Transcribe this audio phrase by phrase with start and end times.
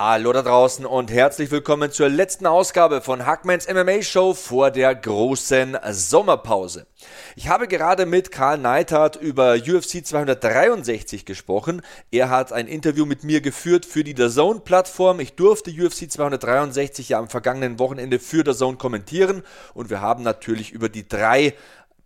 [0.00, 4.94] Hallo da draußen und herzlich willkommen zur letzten Ausgabe von Hackmans MMA Show vor der
[4.94, 6.86] großen Sommerpause.
[7.34, 11.82] Ich habe gerade mit Karl Neithardt über UFC 263 gesprochen.
[12.12, 15.18] Er hat ein Interview mit mir geführt für die The Zone Plattform.
[15.18, 19.42] Ich durfte UFC 263 ja am vergangenen Wochenende für The Zone kommentieren
[19.74, 21.54] und wir haben natürlich über die drei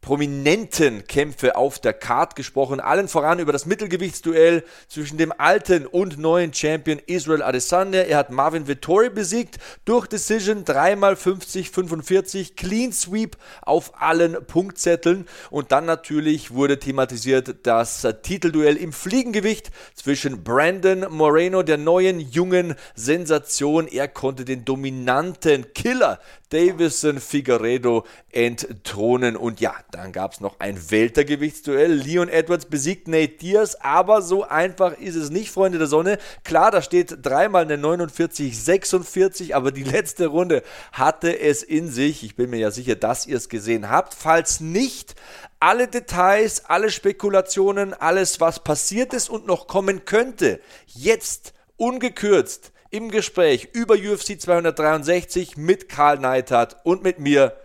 [0.02, 2.80] prominenten Kämpfe auf der Card gesprochen.
[2.80, 8.02] Allen voran über das Mittelgewichtsduell zwischen dem alten und neuen Champion Israel Adesanya.
[8.02, 15.26] Er hat Marvin Vittori besiegt durch Decision 3x50, 45, Clean Sweep auf allen Punktzetteln.
[15.50, 22.74] Und dann natürlich wurde thematisiert das Titelduell im Fliegengewicht zwischen Brandon Moreno, der neuen jungen
[22.96, 23.86] Sensation.
[23.86, 29.36] Er konnte den dominanten Killer Davison Figueredo entthronen.
[29.36, 31.92] Und ja, dann gab es noch ein Weltergewichtsduell.
[31.92, 36.18] Leon Edwards besiegt Nate Diaz, aber so einfach ist es nicht, Freunde der Sonne.
[36.44, 40.62] Klar, da steht dreimal eine 49-46, aber die letzte Runde
[40.92, 42.24] hatte es in sich.
[42.24, 44.14] Ich bin mir ja sicher, dass ihr es gesehen habt.
[44.14, 45.14] Falls nicht,
[45.60, 53.10] alle Details, alle Spekulationen, alles, was passiert ist und noch kommen könnte, jetzt ungekürzt im
[53.10, 57.58] Gespräch über UFC 263 mit Karl Neithardt und mit mir.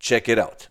[0.00, 0.70] Check it out.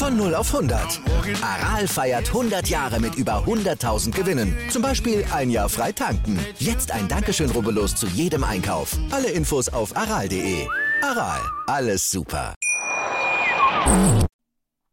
[0.00, 0.98] Von 0 auf 100.
[1.42, 4.56] Aral feiert 100 Jahre mit über 100.000 Gewinnen.
[4.70, 6.38] Zum Beispiel ein Jahr frei tanken.
[6.58, 8.96] Jetzt ein Dankeschön, rubbellos zu jedem Einkauf.
[9.10, 10.66] Alle Infos auf aral.de.
[11.02, 12.54] Aral, alles super.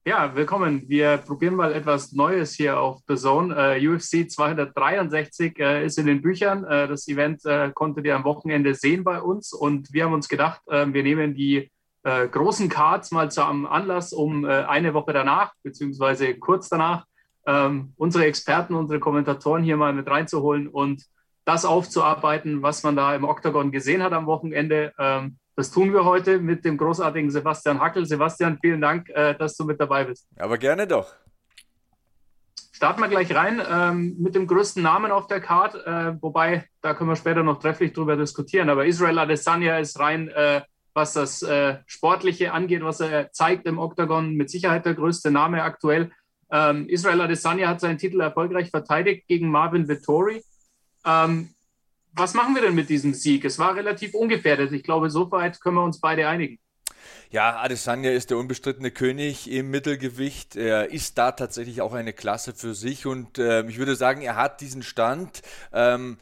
[0.06, 0.84] Ja, willkommen.
[0.88, 3.56] Wir probieren mal etwas Neues hier auf The Zone.
[3.56, 6.66] Uh, UFC 263 uh, ist in den Büchern.
[6.66, 7.44] Uh, das Event
[7.75, 11.72] konntet ihr am Wochenende sehen bei uns und wir haben uns gedacht, wir nehmen die
[12.03, 17.05] äh, großen Cards mal zum Anlass, um äh, eine Woche danach, beziehungsweise kurz danach,
[17.45, 21.03] ähm, unsere Experten, unsere Kommentatoren hier mal mit reinzuholen und
[21.45, 24.93] das aufzuarbeiten, was man da im Oktagon gesehen hat am Wochenende.
[24.99, 28.05] Ähm, das tun wir heute mit dem großartigen Sebastian Hackel.
[28.05, 30.27] Sebastian, vielen Dank, äh, dass du mit dabei bist.
[30.37, 31.15] Aber gerne doch.
[32.73, 36.93] Starten wir gleich rein ähm, mit dem größten Namen auf der Card, äh, wobei da
[36.93, 38.69] können wir später noch trefflich drüber diskutieren.
[38.69, 40.61] Aber Israel Adesanya ist rein äh,
[40.97, 45.61] was das äh, Sportliche angeht, was er zeigt im Oktagon, mit Sicherheit der größte Name
[45.61, 46.11] aktuell.
[46.51, 50.43] Ähm, Israel Adesanya hat seinen Titel erfolgreich verteidigt gegen Marvin Vittori.
[51.05, 51.53] Ähm,
[52.13, 53.45] was machen wir denn mit diesem Sieg?
[53.45, 54.71] Es war relativ ungefährdet.
[54.71, 56.57] Ich glaube, soweit können wir uns beide einigen.
[57.29, 60.55] Ja, Adesanya ist der unbestrittene König im Mittelgewicht.
[60.55, 64.35] Er ist da tatsächlich auch eine Klasse für sich und äh, ich würde sagen, er
[64.35, 65.43] hat diesen Stand.
[65.71, 66.17] Ähm,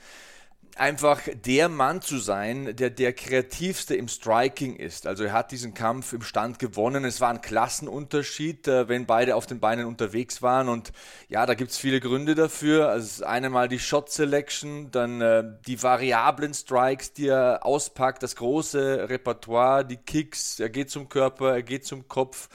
[0.75, 5.07] einfach der Mann zu sein, der der kreativste im Striking ist.
[5.07, 7.05] Also er hat diesen Kampf im Stand gewonnen.
[7.05, 10.67] Es war ein Klassenunterschied, äh, wenn beide auf den Beinen unterwegs waren.
[10.67, 10.91] Und
[11.29, 12.89] ja, da gibt es viele Gründe dafür.
[12.89, 18.35] Also eine mal die Shot Selection, dann äh, die variablen Strikes, die er auspackt, das
[18.35, 22.49] große Repertoire, die Kicks, er geht zum Körper, er geht zum Kopf.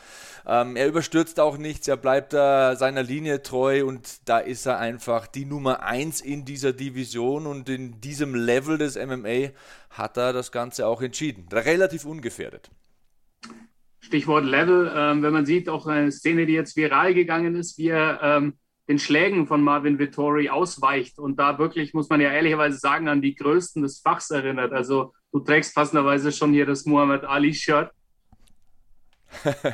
[0.46, 4.78] Ähm, er überstürzt auch nichts, er bleibt da seiner Linie treu und da ist er
[4.78, 9.50] einfach die Nummer 1 in dieser Division und in diesem Level des MMA
[9.90, 11.46] hat er das Ganze auch entschieden.
[11.52, 12.70] Relativ ungefährdet.
[14.00, 14.92] Stichwort Level.
[14.92, 18.54] Ähm, wenn man sieht, auch eine Szene, die jetzt viral gegangen ist, wie er ähm,
[18.88, 23.22] den Schlägen von Marvin Vittori ausweicht und da wirklich, muss man ja ehrlicherweise sagen, an
[23.22, 24.72] die Größten des Fachs erinnert.
[24.72, 27.92] Also du trägst passenderweise schon hier das Muhammad Ali-Shirt.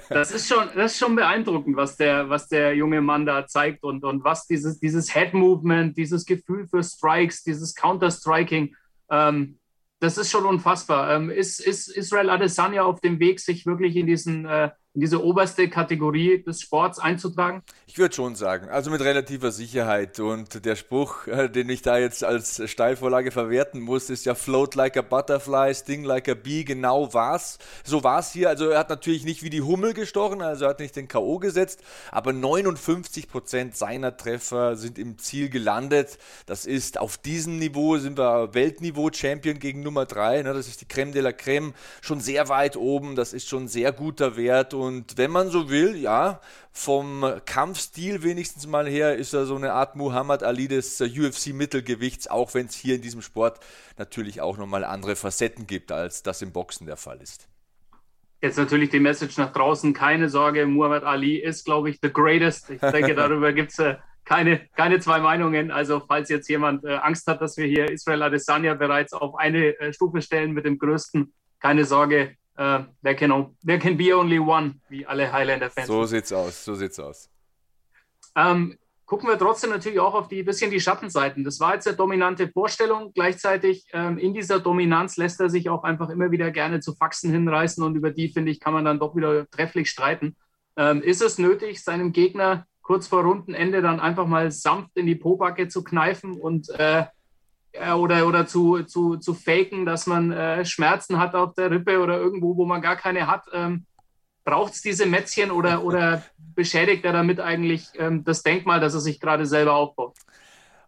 [0.09, 3.85] Das ist schon, das ist schon beeindruckend, was der, was der junge Mann da zeigt
[3.85, 8.75] und, und was dieses, dieses Head-Movement, dieses Gefühl für Strikes, dieses Counter-Striking,
[9.11, 9.59] ähm,
[9.99, 11.15] das ist schon unfassbar.
[11.15, 15.23] Ähm, ist, ist Israel Adesanya auf dem Weg, sich wirklich in diesen äh, in diese
[15.23, 17.63] oberste Kategorie des Sports einzutragen?
[17.87, 20.19] Ich würde schon sagen, also mit relativer Sicherheit.
[20.21, 24.75] Und der Spruch, äh, den ich da jetzt als Steilvorlage verwerten muss, ist ja float
[24.75, 26.65] like a butterfly, sting like a bee.
[26.65, 27.59] Genau war's.
[27.85, 28.49] So war es hier.
[28.49, 31.39] Also er hat natürlich nicht wie die Hummel gestochen, also er hat nicht den K.O.
[31.41, 36.17] gesetzt, aber 59 Prozent seiner Treffer sind im Ziel gelandet.
[36.47, 40.43] Das ist auf diesem Niveau, sind wir Weltniveau Champion gegen Nummer 3.
[40.43, 40.55] Ne?
[40.55, 43.15] Das ist die Creme de la Creme schon sehr weit oben.
[43.15, 44.73] Das ist schon ein sehr guter Wert.
[44.73, 46.41] Und und wenn man so will, ja,
[46.73, 52.55] vom Kampfstil wenigstens mal her ist er so eine Art Muhammad Ali des UFC-Mittelgewichts, auch
[52.55, 53.61] wenn es hier in diesem Sport
[53.99, 57.49] natürlich auch nochmal andere Facetten gibt, als das im Boxen der Fall ist.
[58.43, 62.71] Jetzt natürlich die Message nach draußen, keine Sorge, Muhammad Ali ist, glaube ich, the greatest.
[62.71, 65.71] Ich denke, darüber gibt es äh, keine, keine zwei Meinungen.
[65.71, 69.79] Also falls jetzt jemand äh, Angst hat, dass wir hier Israel Adesanya bereits auf eine
[69.81, 74.39] äh, Stufe stellen mit dem Größten, keine Sorge, uh, there, can, there can be only
[74.39, 75.87] one, wie alle Highlander-Fans.
[75.87, 77.31] So sieht's aus, so sieht's aus.
[78.35, 78.77] Ähm,
[79.07, 81.45] gucken wir trotzdem natürlich auch auf die bisschen die Schattenseiten.
[81.45, 83.13] Das war jetzt eine dominante Vorstellung.
[83.15, 87.31] Gleichzeitig ähm, in dieser Dominanz lässt er sich auch einfach immer wieder gerne zu Faxen
[87.31, 90.37] hinreißen und über die, finde ich, kann man dann doch wieder trefflich streiten.
[90.77, 95.17] Ähm, ist es nötig, seinem Gegner kurz vor Rundenende dann einfach mal sanft in die
[95.17, 97.07] Pobacke zu kneifen und äh, äh,
[97.95, 102.19] oder, oder zu, zu, zu faken, dass man äh, Schmerzen hat auf der Rippe oder
[102.19, 103.45] irgendwo, wo man gar keine hat.
[103.53, 103.87] Ähm,
[104.45, 106.23] Braucht es diese Mätzchen oder, oder
[106.55, 110.15] beschädigt er damit eigentlich ähm, das Denkmal, das er sich gerade selber aufbaut?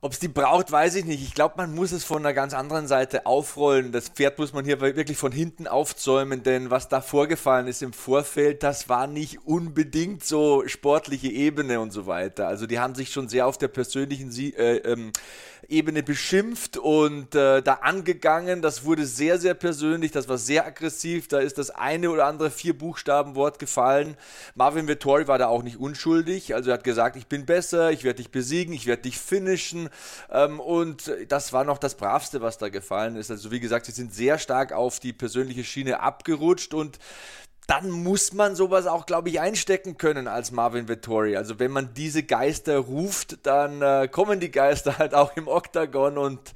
[0.01, 1.25] Ob es die braucht, weiß ich nicht.
[1.25, 3.91] Ich glaube, man muss es von einer ganz anderen Seite aufrollen.
[3.91, 7.93] Das Pferd muss man hier wirklich von hinten aufzäumen, denn was da vorgefallen ist im
[7.93, 12.47] Vorfeld, das war nicht unbedingt so sportliche Ebene und so weiter.
[12.47, 15.11] Also die haben sich schon sehr auf der persönlichen Sie äh, ähm,
[15.71, 18.63] Ebene beschimpft und äh, da angegangen.
[18.63, 21.29] Das wurde sehr, sehr persönlich, das war sehr aggressiv.
[21.29, 24.17] Da ist das eine oder andere vier Buchstaben Wort gefallen.
[24.55, 26.55] Marvin Vettori war da auch nicht unschuldig.
[26.55, 29.91] Also er hat gesagt, ich bin besser, ich werde dich besiegen, ich werde dich finishen.
[30.31, 33.31] Ähm, und das war noch das Bravste, was da gefallen ist.
[33.31, 36.99] Also wie gesagt, sie sind sehr stark auf die persönliche Schiene abgerutscht und
[37.69, 41.37] dann muss man sowas auch, glaube ich, einstecken können als Marvin Vettori.
[41.37, 46.17] Also wenn man diese Geister ruft, dann äh, kommen die Geister halt auch im Oktagon
[46.17, 46.55] und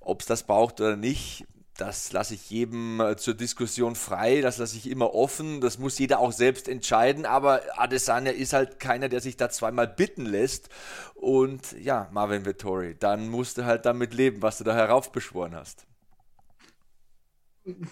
[0.00, 1.46] ob es das braucht oder nicht,
[1.78, 5.98] das lasse ich jedem äh, zur Diskussion frei, das lasse ich immer offen, das muss
[5.98, 10.68] jeder auch selbst entscheiden, aber Adesanya ist halt keiner, der sich da zweimal bitten lässt
[11.14, 15.86] und ja, Marvin Vittori, dann musst du halt damit leben, was du da heraufbeschworen hast.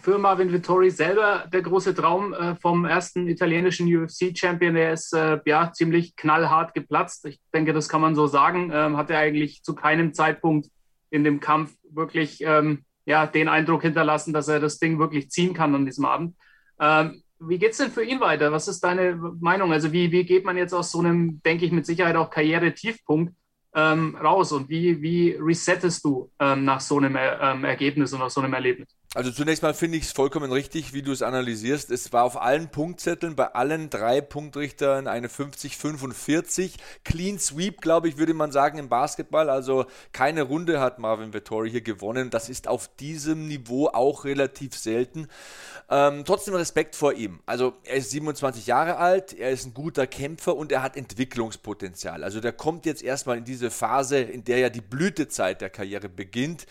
[0.02, 5.38] Für Marvin Vittori selber der große Traum äh, vom ersten italienischen UFC-Champion, der ist äh,
[5.44, 7.25] ja ziemlich knallhart geplatzt.
[7.26, 8.72] Ich denke, das kann man so sagen.
[8.75, 10.69] Ähm, hat er eigentlich zu keinem Zeitpunkt
[11.11, 15.55] in dem Kampf wirklich ähm, ja, den Eindruck hinterlassen, dass er das Ding wirklich ziehen
[15.55, 16.34] kann an diesem Abend.
[16.81, 18.52] Ähm, wie geht es denn für ihn weiter?
[18.52, 19.72] Was ist deine Meinung?
[19.72, 23.34] Also wie, wie geht man jetzt aus so einem, denke ich, mit Sicherheit auch Karriere-Tiefpunkt
[23.74, 28.31] ähm, raus und wie, wie resettest du ähm, nach so einem ähm, Ergebnis und nach
[28.31, 29.00] so einem Erlebnis?
[29.12, 31.90] Also zunächst mal finde ich es vollkommen richtig, wie du es analysierst.
[31.90, 36.74] Es war auf allen Punktzetteln bei allen drei Punktrichtern eine 50-45.
[37.02, 39.50] Clean Sweep, glaube ich, würde man sagen im Basketball.
[39.50, 42.31] Also keine Runde hat Marvin Vettori hier gewonnen.
[42.31, 45.26] Das ist auf diesem Niveau auch relativ selten.
[45.88, 47.40] Ähm, trotzdem Respekt vor ihm.
[47.46, 52.22] Also er ist 27 Jahre alt, er ist ein guter Kämpfer und er hat Entwicklungspotenzial.
[52.22, 56.08] Also der kommt jetzt erstmal in diese Phase, in der ja die Blütezeit der Karriere
[56.08, 56.67] beginnt.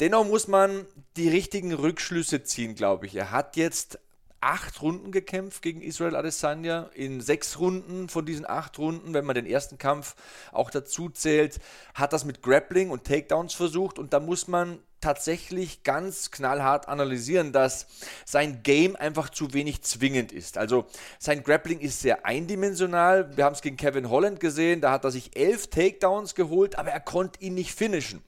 [0.00, 0.84] Dennoch muss man
[1.16, 3.14] die richtigen Rückschlüsse ziehen, glaube ich.
[3.14, 3.98] Er hat jetzt
[4.40, 6.90] acht Runden gekämpft gegen Israel Adesanya.
[6.94, 10.14] In sechs Runden von diesen acht Runden, wenn man den ersten Kampf
[10.52, 11.58] auch dazu zählt,
[11.94, 13.98] hat das mit Grappling und Takedowns versucht.
[13.98, 17.86] Und da muss man tatsächlich ganz knallhart analysieren, dass
[18.24, 20.58] sein Game einfach zu wenig zwingend ist.
[20.58, 20.86] Also
[21.18, 23.36] sein Grappling ist sehr eindimensional.
[23.36, 26.90] Wir haben es gegen Kevin Holland gesehen, da hat er sich elf Takedowns geholt, aber
[26.90, 28.22] er konnte ihn nicht finishen.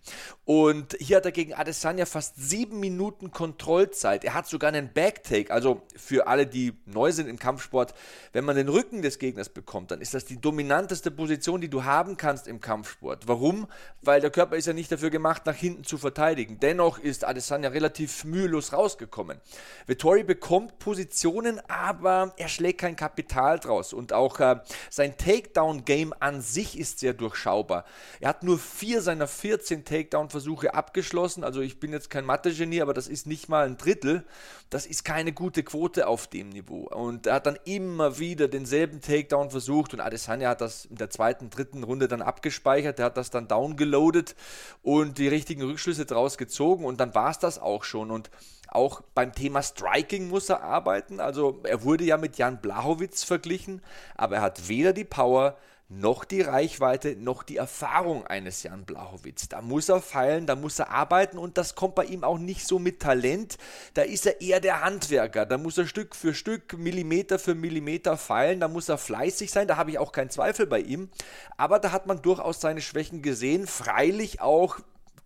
[0.44, 4.24] Und hier hat er gegen Adesanya fast sieben Minuten Kontrollzeit.
[4.24, 5.52] Er hat sogar einen Backtake.
[5.52, 7.94] Also für alle, die neu sind im Kampfsport,
[8.32, 11.84] wenn man den Rücken des Gegners bekommt, dann ist das die dominanteste Position, die du
[11.84, 13.28] haben kannst im Kampfsport.
[13.28, 13.66] Warum?
[14.02, 17.70] Weil der Körper ist ja nicht dafür gemacht, nach hinten zu verteidigen Dennoch ist Adesanya
[17.70, 19.40] relativ mühelos rausgekommen.
[19.86, 23.94] Vettori bekommt Positionen, aber er schlägt kein Kapital draus.
[23.94, 27.84] Und auch äh, sein Takedown-Game an sich ist sehr durchschaubar.
[28.20, 31.44] Er hat nur vier seiner 14 Takedown-Versuche abgeschlossen.
[31.44, 34.24] Also ich bin jetzt kein Mathe-Genie, aber das ist nicht mal ein Drittel.
[34.68, 36.88] Das ist keine gute Quote auf dem Niveau.
[36.88, 41.10] Und er hat dann immer wieder denselben Takedown versucht und Adesanya hat das in der
[41.10, 42.98] zweiten, dritten Runde dann abgespeichert.
[42.98, 44.36] Er hat das dann downgeloadet
[44.82, 46.49] und die richtigen Rückschlüsse daraus gezogen
[46.84, 48.10] und dann war es das auch schon.
[48.10, 48.30] Und
[48.68, 51.20] auch beim Thema Striking muss er arbeiten.
[51.20, 53.82] Also er wurde ja mit Jan Blachowitz verglichen,
[54.16, 55.56] aber er hat weder die Power
[55.92, 59.48] noch die Reichweite, noch die Erfahrung eines Jan Blachowitz.
[59.48, 62.64] Da muss er feilen, da muss er arbeiten und das kommt bei ihm auch nicht
[62.64, 63.58] so mit Talent.
[63.94, 65.46] Da ist er eher der Handwerker.
[65.46, 68.60] Da muss er Stück für Stück, Millimeter für Millimeter feilen.
[68.60, 69.66] Da muss er fleißig sein.
[69.66, 71.10] Da habe ich auch keinen Zweifel bei ihm.
[71.56, 73.66] Aber da hat man durchaus seine Schwächen gesehen.
[73.66, 74.78] Freilich auch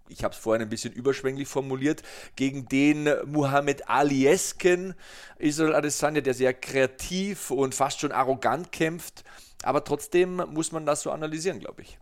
[0.08, 2.02] ich habe es vorhin ein bisschen überschwänglich formuliert,
[2.36, 4.94] gegen den Muhammad Aliesken
[5.38, 9.24] Israel Adesanya, der sehr kreativ und fast schon arrogant kämpft.
[9.62, 11.98] Aber trotzdem muss man das so analysieren, glaube ich.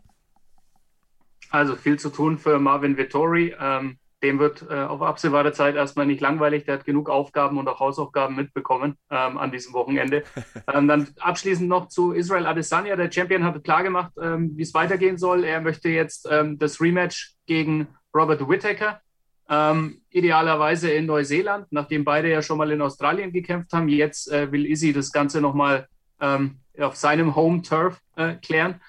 [1.50, 3.54] Also viel zu tun für Marvin Vittori.
[3.60, 6.64] Ähm, dem wird äh, auf absehbare Zeit erstmal nicht langweilig.
[6.64, 10.22] Der hat genug Aufgaben und auch Hausaufgaben mitbekommen ähm, an diesem Wochenende.
[10.72, 12.96] ähm, dann abschließend noch zu Israel Adesanya.
[12.96, 15.44] Der Champion hat klargemacht, ähm, wie es weitergehen soll.
[15.44, 19.00] Er möchte jetzt ähm, das Rematch gegen Robert Whittaker.
[19.48, 23.88] Ähm, idealerweise in Neuseeland, nachdem beide ja schon mal in Australien gekämpft haben.
[23.88, 25.86] Jetzt äh, will Izzy das Ganze nochmal
[26.20, 28.80] ähm, auf seinem Home Turf äh, klären.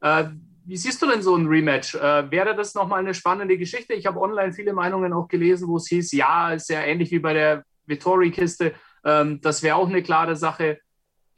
[0.00, 0.24] Äh,
[0.64, 1.94] wie siehst du denn so ein Rematch?
[1.94, 3.94] Äh, wäre das nochmal eine spannende Geschichte?
[3.94, 7.20] Ich habe online viele Meinungen auch gelesen, wo es hieß, ja, ist ja ähnlich wie
[7.20, 8.74] bei der Vittori-Kiste.
[9.04, 10.80] Ähm, das wäre auch eine klare Sache.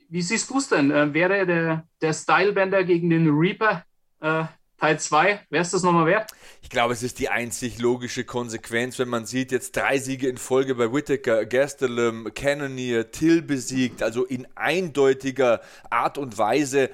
[0.08, 0.90] Wie siehst du es denn?
[0.90, 3.84] Äh, wäre der, der Stylebender gegen den Reaper
[4.20, 4.44] äh,
[4.80, 6.30] Teil 2, wäre es das nochmal wert?
[6.62, 10.38] Ich glaube, es ist die einzig logische Konsequenz, wenn man sieht, jetzt drei Siege in
[10.38, 15.60] Folge bei Whittaker, Gastelum, Cannonier, Till besiegt, also in eindeutiger
[15.90, 16.88] Art und Weise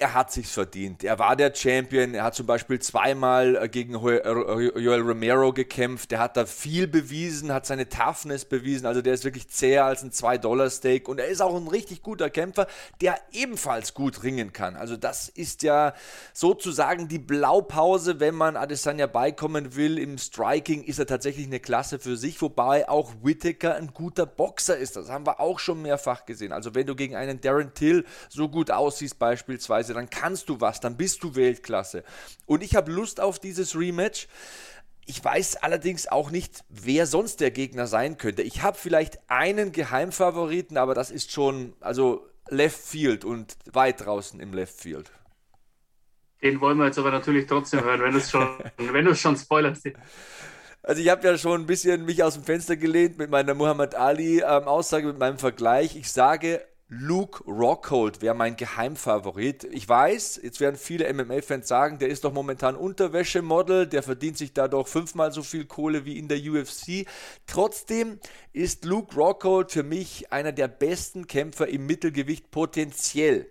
[0.00, 1.04] er hat sich's verdient.
[1.04, 2.14] Er war der Champion.
[2.14, 6.12] Er hat zum Beispiel zweimal äh, gegen äh, Joel Romero gekämpft.
[6.12, 8.86] Er hat da viel bewiesen, hat seine Toughness bewiesen.
[8.86, 11.06] Also der ist wirklich zäher als ein 2-Dollar-Steak.
[11.06, 12.66] Und er ist auch ein richtig guter Kämpfer,
[13.02, 14.74] der ebenfalls gut ringen kann.
[14.74, 15.92] Also das ist ja
[16.32, 19.98] sozusagen die Blaupause, wenn man Adesanya beikommen will.
[19.98, 24.78] Im Striking ist er tatsächlich eine Klasse für sich, wobei auch Whittaker ein guter Boxer
[24.78, 24.96] ist.
[24.96, 26.52] Das haben wir auch schon mehrfach gesehen.
[26.52, 30.60] Also wenn du gegen einen Darren Till so gut aussiehst beispielsweise, Weise, dann kannst du
[30.60, 32.04] was, dann bist du Weltklasse.
[32.46, 34.28] Und ich habe Lust auf dieses Rematch.
[35.06, 38.42] Ich weiß allerdings auch nicht, wer sonst der Gegner sein könnte.
[38.42, 44.40] Ich habe vielleicht einen Geheimfavoriten, aber das ist schon, also Left Field und weit draußen
[44.40, 45.10] im Left Field.
[46.42, 49.20] Den wollen wir jetzt aber natürlich trotzdem hören, wenn du es schon, wenn du es
[49.20, 49.88] schon spoilerst.
[50.82, 53.94] Also ich habe ja schon ein bisschen mich aus dem Fenster gelehnt mit meiner Muhammad
[53.94, 55.94] Ali ähm, Aussage, mit meinem Vergleich.
[55.96, 59.62] Ich sage, Luke Rockhold wäre mein Geheimfavorit.
[59.62, 64.54] Ich weiß, jetzt werden viele MMA-Fans sagen, der ist doch momentan Unterwäschemodel, der verdient sich
[64.54, 67.06] da doch fünfmal so viel Kohle wie in der UFC.
[67.46, 68.18] Trotzdem
[68.52, 73.46] ist Luke Rockhold für mich einer der besten Kämpfer im Mittelgewicht potenziell,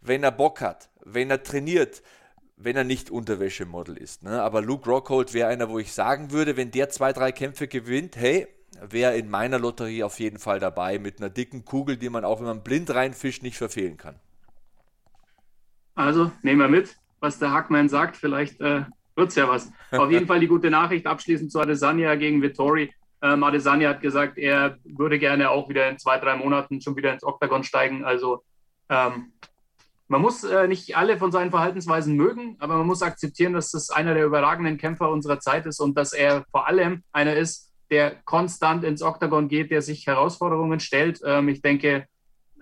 [0.00, 2.00] wenn er Bock hat, wenn er trainiert,
[2.56, 4.22] wenn er nicht Unterwäschemodel ist.
[4.22, 4.40] Ne?
[4.40, 8.14] Aber Luke Rockhold wäre einer, wo ich sagen würde, wenn der zwei, drei Kämpfe gewinnt,
[8.14, 8.46] hey,
[8.82, 12.40] wäre in meiner Lotterie auf jeden Fall dabei mit einer dicken Kugel, die man auch,
[12.40, 14.16] wenn man blind reinfischt, nicht verfehlen kann.
[15.94, 18.16] Also nehmen wir mit, was der Hackman sagt.
[18.16, 18.84] Vielleicht äh,
[19.16, 19.72] wird es ja was.
[19.90, 22.92] Auf jeden Fall die gute Nachricht abschließend zu Adesanya gegen Vittori.
[23.20, 27.12] Ähm, Adesanya hat gesagt, er würde gerne auch wieder in zwei, drei Monaten schon wieder
[27.12, 28.04] ins Oktagon steigen.
[28.04, 28.44] Also
[28.88, 29.32] ähm,
[30.06, 33.90] man muss äh, nicht alle von seinen Verhaltensweisen mögen, aber man muss akzeptieren, dass das
[33.90, 38.16] einer der überragenden Kämpfer unserer Zeit ist und dass er vor allem einer ist, der
[38.24, 41.20] konstant ins Oktagon geht, der sich Herausforderungen stellt.
[41.24, 42.06] Ähm, ich denke,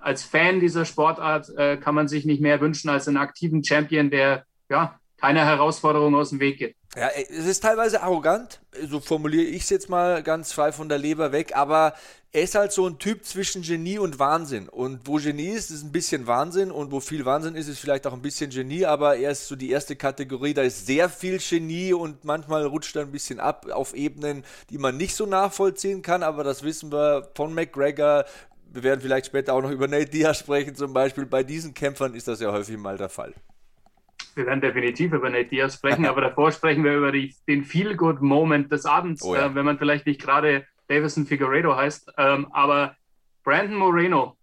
[0.00, 4.10] als Fan dieser Sportart äh, kann man sich nicht mehr wünschen als einen aktiven Champion,
[4.10, 6.76] der ja keine Herausforderung aus dem Weg geht.
[6.96, 10.96] Ja, es ist teilweise arrogant, so formuliere ich es jetzt mal ganz frei von der
[10.96, 11.92] Leber weg, aber
[12.32, 14.66] er ist halt so ein Typ zwischen Genie und Wahnsinn.
[14.70, 18.06] Und wo Genie ist, ist ein bisschen Wahnsinn und wo viel Wahnsinn ist, ist vielleicht
[18.06, 21.36] auch ein bisschen Genie, aber er ist so die erste Kategorie, da ist sehr viel
[21.36, 26.00] Genie und manchmal rutscht er ein bisschen ab auf Ebenen, die man nicht so nachvollziehen
[26.00, 28.24] kann, aber das wissen wir von McGregor.
[28.72, 31.26] Wir werden vielleicht später auch noch über Nate Diaz sprechen, zum Beispiel.
[31.26, 33.34] Bei diesen Kämpfern ist das ja häufig mal der Fall
[34.36, 38.70] wir werden definitiv über Nate Diaz sprechen, aber davor sprechen wir über die, den Feel-Good-Moment
[38.70, 39.46] des Abends, oh ja.
[39.46, 42.12] äh, wenn man vielleicht nicht gerade Davison Figueredo heißt.
[42.18, 42.96] Ähm, aber
[43.42, 44.36] Brandon Moreno,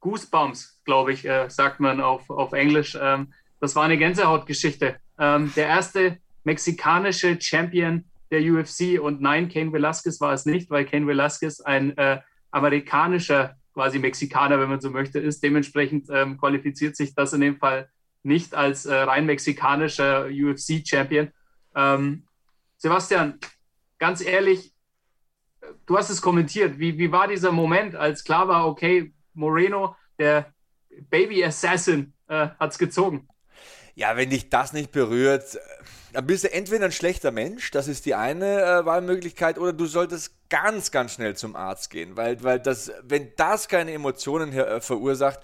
[0.00, 2.96] Goosebumps, glaube ich, äh, sagt man auf, auf Englisch.
[3.00, 4.96] Ähm, das war eine Gänsehautgeschichte.
[5.18, 9.00] Ähm, der erste mexikanische Champion, der UFC.
[9.00, 12.20] Und nein, Kane Velasquez war es nicht, weil Kane Velasquez ein äh,
[12.50, 15.42] amerikanischer, quasi Mexikaner, wenn man so möchte, ist.
[15.42, 17.88] Dementsprechend ähm, qualifiziert sich das in dem Fall
[18.24, 21.30] nicht als äh, rein mexikanischer UFC-Champion.
[21.76, 22.24] Ähm,
[22.76, 23.38] Sebastian,
[23.98, 24.72] ganz ehrlich,
[25.86, 26.78] du hast es kommentiert.
[26.78, 30.52] Wie, wie war dieser Moment, als klar war, okay, Moreno, der
[31.10, 33.28] Baby Assassin, äh, hat es gezogen?
[33.94, 35.58] Ja, wenn dich das nicht berührt,
[36.12, 39.86] dann bist du entweder ein schlechter Mensch, das ist die eine äh, Wahlmöglichkeit, oder du
[39.86, 44.68] solltest ganz, ganz schnell zum Arzt gehen, weil, weil das, wenn das keine Emotionen her,
[44.68, 45.40] äh, verursacht,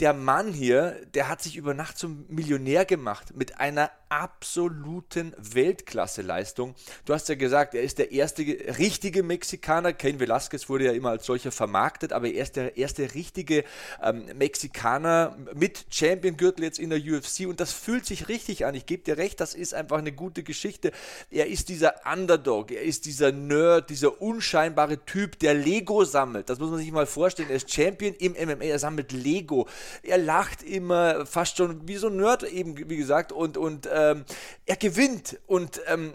[0.00, 6.74] der Mann hier, der hat sich über Nacht zum Millionär gemacht mit einer absoluten Weltklasse-Leistung.
[7.04, 9.92] Du hast ja gesagt, er ist der erste richtige Mexikaner.
[9.92, 13.64] Ken Velasquez wurde ja immer als solcher vermarktet, aber er ist der erste richtige
[14.02, 18.74] ähm, Mexikaner mit Champion-Gürtel jetzt in der UFC und das fühlt sich richtig an.
[18.74, 20.92] Ich gebe dir recht, das ist einfach eine gute Geschichte.
[21.30, 26.48] Er ist dieser Underdog, er ist dieser Nerd, dieser unscheinbare Typ, der Lego sammelt.
[26.48, 27.50] Das muss man sich mal vorstellen.
[27.50, 29.68] Er ist Champion im MMA, er sammelt Lego.
[30.02, 34.24] Er lacht immer fast schon wie so ein Nerd eben, wie gesagt, und, und ähm,
[34.66, 36.14] er gewinnt und ähm,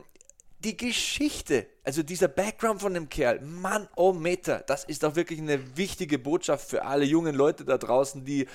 [0.64, 5.42] die Geschichte, also dieser Background von dem Kerl, Mann, oh Meter, das ist doch wirklich
[5.42, 8.48] eine wichtige Botschaft für alle jungen Leute da draußen, die,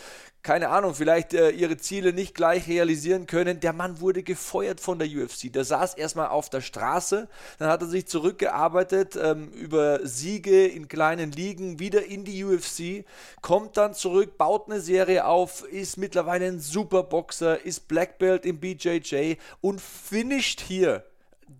[0.43, 3.61] keine Ahnung, vielleicht äh, ihre Ziele nicht gleich realisieren können.
[3.61, 5.53] Der Mann wurde gefeuert von der UFC.
[5.53, 10.89] Der saß erstmal auf der Straße, dann hat er sich zurückgearbeitet ähm, über Siege in
[10.89, 13.05] kleinen Ligen, wieder in die UFC,
[13.43, 18.61] kommt dann zurück, baut eine Serie auf, ist mittlerweile ein Superboxer, ist Black Belt im
[18.61, 21.05] BJJ und finisht hier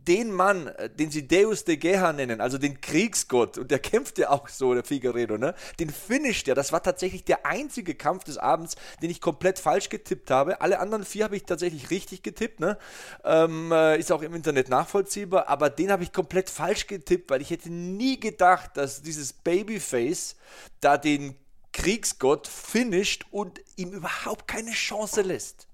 [0.09, 4.19] den Mann, äh, den sie Deus de Geha nennen, also den Kriegsgott, und der kämpft
[4.19, 5.55] ja auch so, der Figueredo, ne?
[5.79, 6.55] Den finisht er.
[6.55, 10.61] Das war tatsächlich der einzige Kampf des Abends, den ich komplett falsch getippt habe.
[10.61, 12.79] Alle anderen vier habe ich tatsächlich richtig getippt, ne?
[13.25, 17.43] Ähm, äh, ist auch im Internet nachvollziehbar, aber den habe ich komplett falsch getippt, weil
[17.43, 20.37] ich hätte nie gedacht, dass dieses Babyface
[20.81, 21.37] da den
[21.73, 25.68] Kriegsgott finisht und ihm überhaupt keine Chance lässt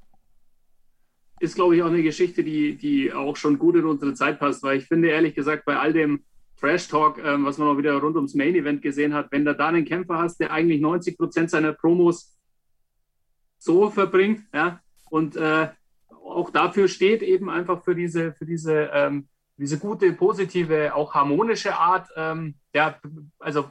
[1.44, 4.62] ist, glaube ich, auch eine Geschichte, die, die auch schon gut in unsere Zeit passt,
[4.62, 6.24] weil ich finde, ehrlich gesagt, bei all dem
[6.61, 9.85] Trash-Talk, ähm, was man auch wieder rund ums Main-Event gesehen hat, wenn du da einen
[9.85, 12.37] Kämpfer hast, der eigentlich 90 Prozent seiner Promos
[13.59, 14.80] so verbringt, ja,
[15.11, 15.68] und äh,
[16.09, 21.76] auch dafür steht, eben einfach für diese, für diese, ähm, diese gute, positive, auch harmonische
[21.76, 22.98] Art, ähm, ja,
[23.38, 23.68] also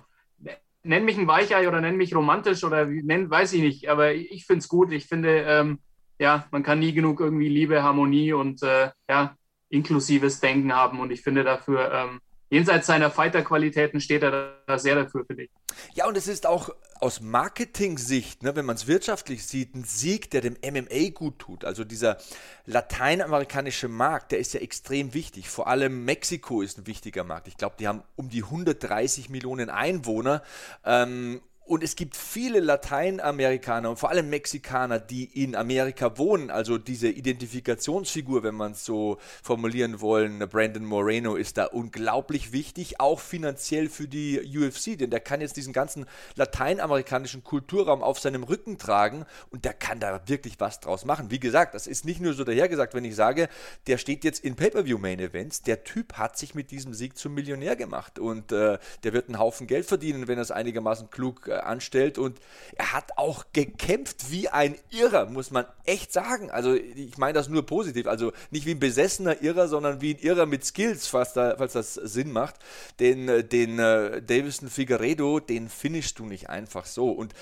[0.83, 4.45] nenn mich ein Weichei oder nenn mich romantisch oder nenn, weiß ich nicht, aber ich
[4.45, 4.91] finde es gut.
[4.91, 5.79] Ich finde, ähm,
[6.19, 9.35] ja, man kann nie genug irgendwie Liebe, Harmonie und äh, ja,
[9.69, 10.99] inklusives Denken haben.
[10.99, 15.49] Und ich finde dafür, ähm, jenseits seiner Fighter-Qualitäten steht er da sehr dafür für dich.
[15.95, 20.29] Ja, und es ist auch aus Marketing-Sicht, ne, wenn man es wirtschaftlich sieht, ein Sieg,
[20.31, 21.65] der dem MMA gut tut.
[21.65, 22.17] Also dieser
[22.65, 25.49] lateinamerikanische Markt, der ist ja extrem wichtig.
[25.49, 27.47] Vor allem Mexiko ist ein wichtiger Markt.
[27.47, 30.43] Ich glaube, die haben um die 130 Millionen Einwohner.
[30.85, 36.51] Ähm, und es gibt viele Lateinamerikaner und vor allem Mexikaner, die in Amerika wohnen.
[36.51, 42.99] Also diese Identifikationsfigur, wenn man es so formulieren wollen, Brandon Moreno ist da unglaublich wichtig,
[42.99, 48.43] auch finanziell für die UFC, denn der kann jetzt diesen ganzen lateinamerikanischen Kulturraum auf seinem
[48.43, 51.31] Rücken tragen und der kann da wirklich was draus machen.
[51.31, 53.47] Wie gesagt, das ist nicht nur so dahergesagt, wenn ich sage,
[53.87, 55.61] der steht jetzt in Pay-per-view-Main-Events.
[55.61, 59.39] Der Typ hat sich mit diesem Sieg zum Millionär gemacht und äh, der wird einen
[59.39, 62.17] Haufen Geld verdienen, wenn er es einigermaßen klug anstellt.
[62.17, 62.39] Und
[62.75, 66.51] er hat auch gekämpft wie ein Irrer, muss man echt sagen.
[66.51, 68.07] Also ich meine das nur positiv.
[68.07, 71.73] Also nicht wie ein besessener Irrer, sondern wie ein Irrer mit Skills, falls, da, falls
[71.73, 72.55] das Sinn macht.
[72.99, 77.11] Den, äh, den äh, Davison Figueredo, den finishst du nicht einfach so.
[77.11, 77.33] Und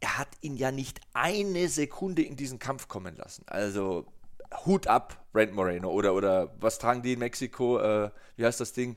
[0.00, 3.44] er hat ihn ja nicht eine Sekunde in diesen Kampf kommen lassen.
[3.46, 4.06] Also
[4.66, 5.90] Hut ab, Brent Moreno.
[5.90, 7.78] Oder, oder was tragen die in Mexiko?
[7.78, 8.96] Äh, wie heißt das Ding?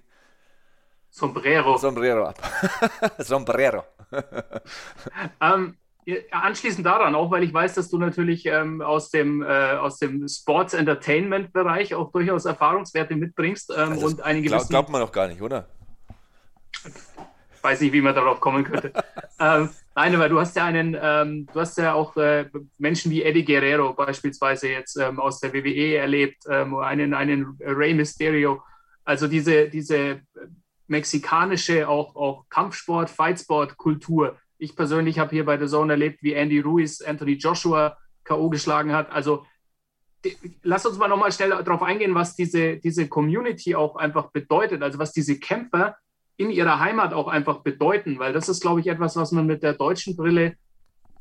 [1.15, 1.77] Sombrero.
[1.77, 2.37] Sombrero ab.
[3.19, 3.83] Sombrero.
[5.41, 5.77] ähm,
[6.29, 10.27] anschließend daran, auch weil ich weiß, dass du natürlich ähm, aus, dem, äh, aus dem
[10.27, 15.11] Sports Entertainment Bereich auch durchaus Erfahrungswerte mitbringst ähm, also und einige glaub, glaubt man doch
[15.13, 15.69] gar nicht, oder?
[17.61, 18.91] Weiß nicht, wie man darauf kommen könnte.
[19.39, 23.23] ähm, nein, aber du hast ja einen, ähm, du hast ja auch äh, Menschen wie
[23.23, 28.61] Eddie Guerrero beispielsweise jetzt ähm, aus der WWE erlebt, ähm, einen, einen Rey Mysterio.
[29.05, 30.21] Also diese, diese
[30.87, 34.37] mexikanische auch, auch Kampfsport, Fightsport-Kultur.
[34.57, 38.49] Ich persönlich habe hier bei der Zone erlebt, wie Andy Ruiz Anthony Joshua K.O.
[38.49, 39.11] geschlagen hat.
[39.11, 39.45] Also
[40.63, 44.99] lass uns mal nochmal schnell darauf eingehen, was diese, diese Community auch einfach bedeutet, also
[44.99, 45.97] was diese Kämpfer
[46.37, 49.63] in ihrer Heimat auch einfach bedeuten, weil das ist, glaube ich, etwas, was man mit
[49.63, 50.55] der deutschen Brille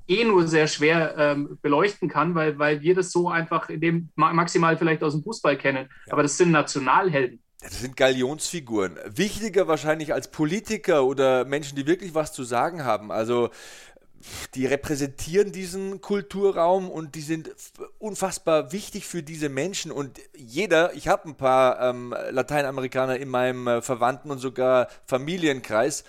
[0.06, 4.10] eh nur sehr schwer ähm, beleuchten kann, weil, weil wir das so einfach in dem
[4.16, 5.88] maximal vielleicht aus dem Fußball kennen.
[6.06, 6.12] Ja.
[6.12, 7.43] Aber das sind Nationalhelden.
[7.64, 8.98] Das sind Galionsfiguren.
[9.06, 13.10] Wichtiger wahrscheinlich als Politiker oder Menschen, die wirklich was zu sagen haben.
[13.10, 13.50] Also
[14.54, 17.50] die repräsentieren diesen Kulturraum und die sind
[17.98, 19.92] unfassbar wichtig für diese Menschen.
[19.92, 26.04] Und jeder, ich habe ein paar ähm, Lateinamerikaner in meinem äh, Verwandten und sogar Familienkreis,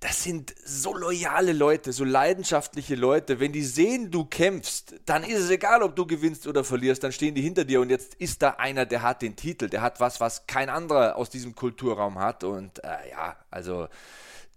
[0.00, 3.38] das sind so loyale Leute, so leidenschaftliche Leute.
[3.38, 7.12] Wenn die sehen, du kämpfst, dann ist es egal, ob du gewinnst oder verlierst, dann
[7.12, 7.82] stehen die hinter dir.
[7.82, 11.16] Und jetzt ist da einer, der hat den Titel, der hat was, was kein anderer
[11.16, 12.44] aus diesem Kulturraum hat.
[12.44, 13.88] Und äh, ja, also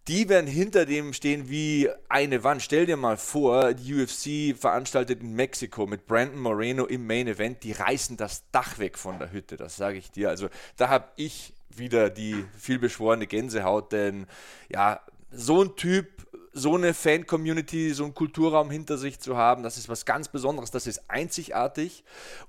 [0.07, 2.61] die werden hinter dem stehen wie eine Wand.
[2.61, 7.63] Stell dir mal vor, die UFC veranstaltet in Mexiko mit Brandon Moreno im Main Event,
[7.63, 10.29] die reißen das Dach weg von der Hütte, das sage ich dir.
[10.29, 14.27] Also da habe ich wieder die vielbeschworene Gänsehaut, denn
[14.69, 14.99] ja,
[15.33, 16.07] so ein Typ,
[16.53, 20.71] so eine Fan-Community, so einen Kulturraum hinter sich zu haben, das ist was ganz Besonderes,
[20.71, 22.03] das ist einzigartig.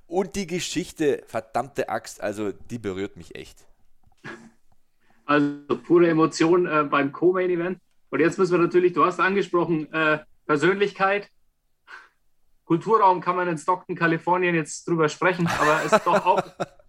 [0.07, 3.67] Und die Geschichte, verdammte Axt, also die berührt mich echt.
[5.25, 5.49] Also
[5.87, 7.79] pure Emotion äh, beim Co-Main-Event.
[8.11, 11.31] Und jetzt müssen wir natürlich, du hast angesprochen, äh, Persönlichkeit.
[12.67, 16.43] Kulturraum kann man in Stockton, Kalifornien jetzt drüber sprechen, aber es ist doch auch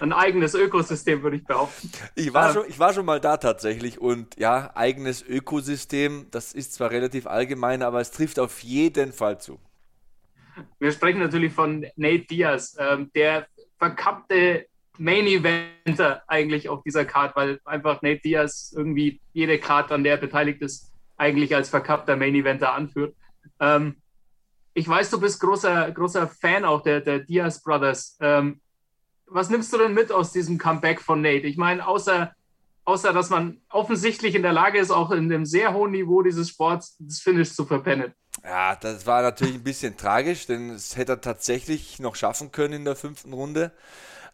[0.00, 1.90] ein eigenes Ökosystem, würde ich behaupten.
[2.14, 6.52] Ich war, ähm, schon, ich war schon mal da tatsächlich und ja, eigenes Ökosystem, das
[6.52, 9.58] ist zwar relativ allgemein, aber es trifft auf jeden Fall zu.
[10.78, 13.46] Wir sprechen natürlich von Nate Diaz, ähm, der
[13.78, 14.66] verkappte
[14.98, 20.14] Main Eventer eigentlich auf dieser Card, weil einfach Nate Diaz irgendwie jede Card, an der
[20.14, 23.14] er beteiligt ist, eigentlich als verkappter Main Eventer anführt.
[23.60, 23.96] Ähm,
[24.74, 28.16] ich weiß, du bist großer, großer Fan auch der, der Diaz Brothers.
[28.20, 28.60] Ähm,
[29.30, 31.46] was nimmst du denn mit aus diesem Comeback von Nate?
[31.46, 32.34] Ich meine, außer,
[32.84, 36.48] außer dass man offensichtlich in der Lage ist, auch in dem sehr hohen Niveau dieses
[36.48, 38.14] Sports das Finish zu verpennen.
[38.44, 42.74] Ja, das war natürlich ein bisschen tragisch, denn es hätte er tatsächlich noch schaffen können
[42.74, 43.72] in der fünften Runde.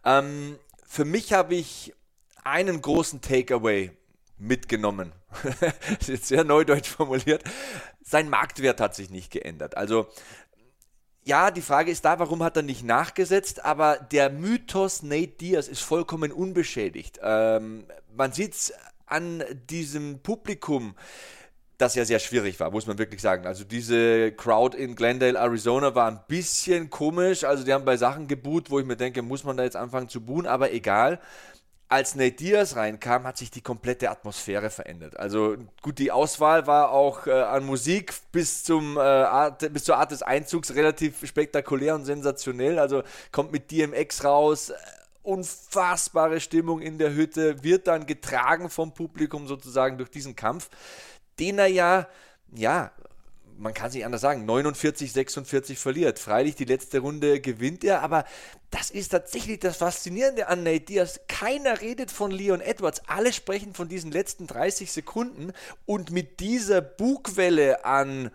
[0.04, 1.94] Ähm, für mich habe ich
[2.44, 3.90] einen großen Takeaway
[4.38, 5.12] mitgenommen.
[5.42, 7.42] das ist jetzt sehr neudeutsch formuliert.
[8.02, 9.76] Sein Marktwert hat sich nicht geändert.
[9.76, 10.08] Also
[11.24, 15.68] ja, die Frage ist da, warum hat er nicht nachgesetzt, aber der Mythos Nate Diaz
[15.68, 17.18] ist vollkommen unbeschädigt.
[17.22, 18.74] Ähm, man sieht es
[19.06, 20.94] an diesem Publikum,
[21.78, 23.46] das ja sehr schwierig war, muss man wirklich sagen.
[23.46, 27.44] Also diese Crowd in Glendale, Arizona war ein bisschen komisch.
[27.44, 30.08] Also die haben bei Sachen geboot, wo ich mir denke, muss man da jetzt anfangen
[30.08, 31.20] zu buhen, aber egal
[31.88, 35.18] als Nate Diaz reinkam, hat sich die komplette Atmosphäre verändert.
[35.18, 39.98] Also gut, die Auswahl war auch äh, an Musik bis, zum, äh, Art, bis zur
[39.98, 42.78] Art des Einzugs relativ spektakulär und sensationell.
[42.78, 44.74] Also kommt mit DMX raus, äh,
[45.22, 50.70] unfassbare Stimmung in der Hütte, wird dann getragen vom Publikum sozusagen durch diesen Kampf,
[51.38, 52.08] den er ja,
[52.54, 52.92] ja,
[53.58, 56.18] man kann es nicht anders sagen, 49, 46 verliert.
[56.18, 58.24] Freilich die letzte Runde gewinnt er, aber
[58.70, 61.20] das ist tatsächlich das Faszinierende an Nate Diaz.
[61.28, 65.52] Keiner redet von Leon Edwards, alle sprechen von diesen letzten 30 Sekunden
[65.86, 68.30] und mit dieser Bugwelle an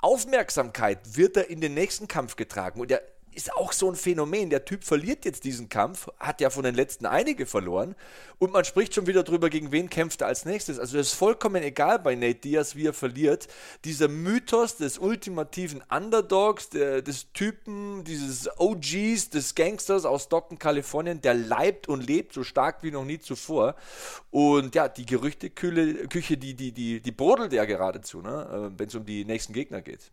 [0.00, 3.02] Aufmerksamkeit wird er in den nächsten Kampf getragen und er
[3.34, 4.50] ist auch so ein Phänomen.
[4.50, 7.94] Der Typ verliert jetzt diesen Kampf, hat ja von den letzten einige verloren
[8.38, 10.78] und man spricht schon wieder drüber, gegen wen kämpft er als nächstes.
[10.78, 13.48] Also es ist vollkommen egal bei Nate Diaz, wie er verliert.
[13.84, 21.20] Dieser Mythos des ultimativen Underdogs, der, des Typen, dieses OGs, des Gangsters aus Stockton, Kalifornien,
[21.20, 23.76] der leibt und lebt so stark wie noch nie zuvor.
[24.30, 28.70] Und ja, die Gerüchteküche, die, die, die, die brodelt ja geradezu, ne?
[28.74, 30.10] Äh, wenn es um die nächsten Gegner geht.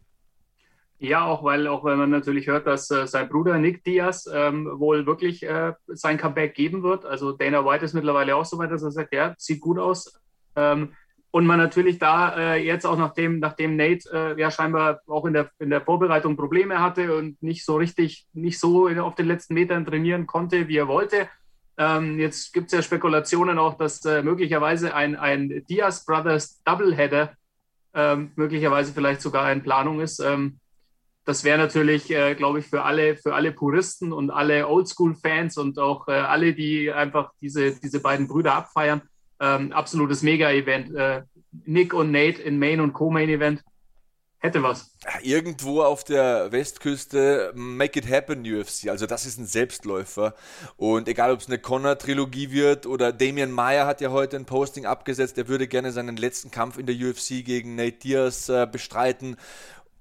[1.00, 4.68] Ja, auch weil, auch wenn man natürlich hört, dass äh, sein Bruder Nick Diaz ähm,
[4.80, 7.06] wohl wirklich äh, sein Comeback geben wird.
[7.06, 10.20] Also Dana White ist mittlerweile auch so weit, dass er sagt, ja, sieht gut aus.
[10.56, 10.94] Ähm,
[11.30, 15.34] und man natürlich da äh, jetzt auch nachdem, nachdem Nate äh, ja scheinbar auch in
[15.34, 19.54] der, in der Vorbereitung Probleme hatte und nicht so richtig, nicht so auf den letzten
[19.54, 21.28] Metern trainieren konnte, wie er wollte.
[21.78, 27.34] Ähm, jetzt gibt es ja Spekulationen auch, dass äh, möglicherweise ein, ein Diaz Brothers Doubleheader
[27.94, 30.20] ähm, möglicherweise vielleicht sogar in Planung ist.
[30.20, 30.60] Ähm,
[31.28, 35.78] das wäre natürlich, äh, glaube ich, für alle, für alle Puristen und alle Oldschool-Fans und
[35.78, 39.02] auch äh, alle, die einfach diese, diese beiden Brüder abfeiern,
[39.42, 40.96] ähm, absolutes Mega-Event.
[40.96, 41.24] Äh,
[41.66, 43.62] Nick und Nate in Main und Co-Main-Event.
[44.40, 44.96] Hätte was.
[45.24, 48.88] Irgendwo auf der Westküste Make It Happen UFC.
[48.88, 50.36] Also das ist ein Selbstläufer.
[50.78, 54.86] Und egal, ob es eine Connor-Trilogie wird oder Damian Meyer hat ja heute ein Posting
[54.86, 59.38] abgesetzt, er würde gerne seinen letzten Kampf in der UFC gegen Nate Diaz äh, bestreiten.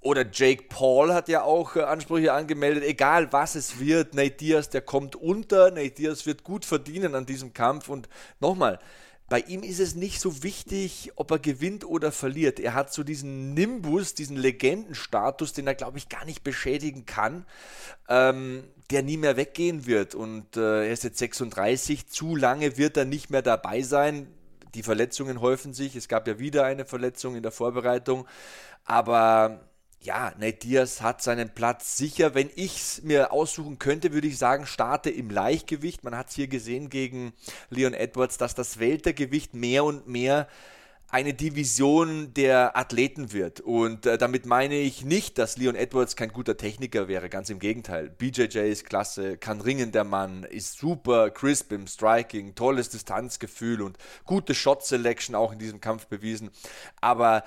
[0.06, 2.84] Oder Jake Paul hat ja auch äh, Ansprüche angemeldet.
[2.84, 5.72] Egal was es wird, Nate Diaz, der kommt unter.
[5.72, 7.88] Nate Diaz wird gut verdienen an diesem Kampf.
[7.88, 8.78] Und nochmal,
[9.28, 12.60] bei ihm ist es nicht so wichtig, ob er gewinnt oder verliert.
[12.60, 17.44] Er hat so diesen Nimbus, diesen Legendenstatus, den er, glaube ich, gar nicht beschädigen kann,
[18.08, 20.14] ähm, der nie mehr weggehen wird.
[20.14, 24.28] Und äh, er ist jetzt 36, zu lange wird er nicht mehr dabei sein.
[24.76, 25.96] Die Verletzungen häufen sich.
[25.96, 28.24] Es gab ja wieder eine Verletzung in der Vorbereitung.
[28.84, 29.66] Aber
[30.06, 32.34] ja, Nate Diaz hat seinen Platz sicher.
[32.34, 36.04] Wenn ich es mir aussuchen könnte, würde ich sagen, starte im Leichtgewicht.
[36.04, 37.32] Man hat es hier gesehen gegen
[37.70, 40.48] Leon Edwards, dass das Weltergewicht mehr und mehr
[41.08, 43.60] eine Division der Athleten wird.
[43.60, 47.58] Und äh, damit meine ich nicht, dass Leon Edwards kein guter Techniker wäre, ganz im
[47.58, 48.10] Gegenteil.
[48.10, 53.98] BJJ ist klasse, kann ringen der Mann, ist super crisp im Striking, tolles Distanzgefühl und
[54.24, 56.50] gute Shot Selection auch in diesem Kampf bewiesen.
[57.00, 57.44] Aber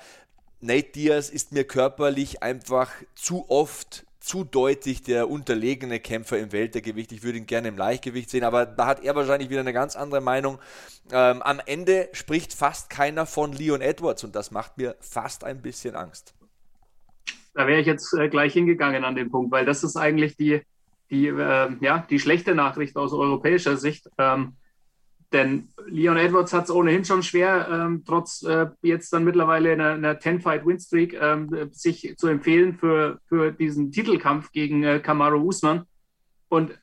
[0.60, 7.10] Nate Diaz ist mir körperlich einfach zu oft zu deutlich der unterlegene Kämpfer im Weltergewicht.
[7.12, 9.96] Ich würde ihn gerne im Leichtgewicht sehen, aber da hat er wahrscheinlich wieder eine ganz
[9.96, 10.58] andere Meinung.
[11.10, 15.62] Ähm, am Ende spricht fast keiner von Leon Edwards und das macht mir fast ein
[15.62, 16.34] bisschen Angst.
[17.54, 20.60] Da wäre ich jetzt äh, gleich hingegangen an den Punkt, weil das ist eigentlich die,
[21.10, 24.08] die, äh, ja, die schlechte Nachricht aus europäischer Sicht.
[24.18, 24.52] Ähm,
[25.32, 29.90] denn Leon Edwards hat es ohnehin schon schwer, ähm, trotz äh, jetzt dann mittlerweile einer,
[29.90, 35.84] einer 10-Fight-Win-Streak, ähm, sich zu empfehlen für, für diesen Titelkampf gegen äh, Kamaru Usman.
[36.48, 36.76] Und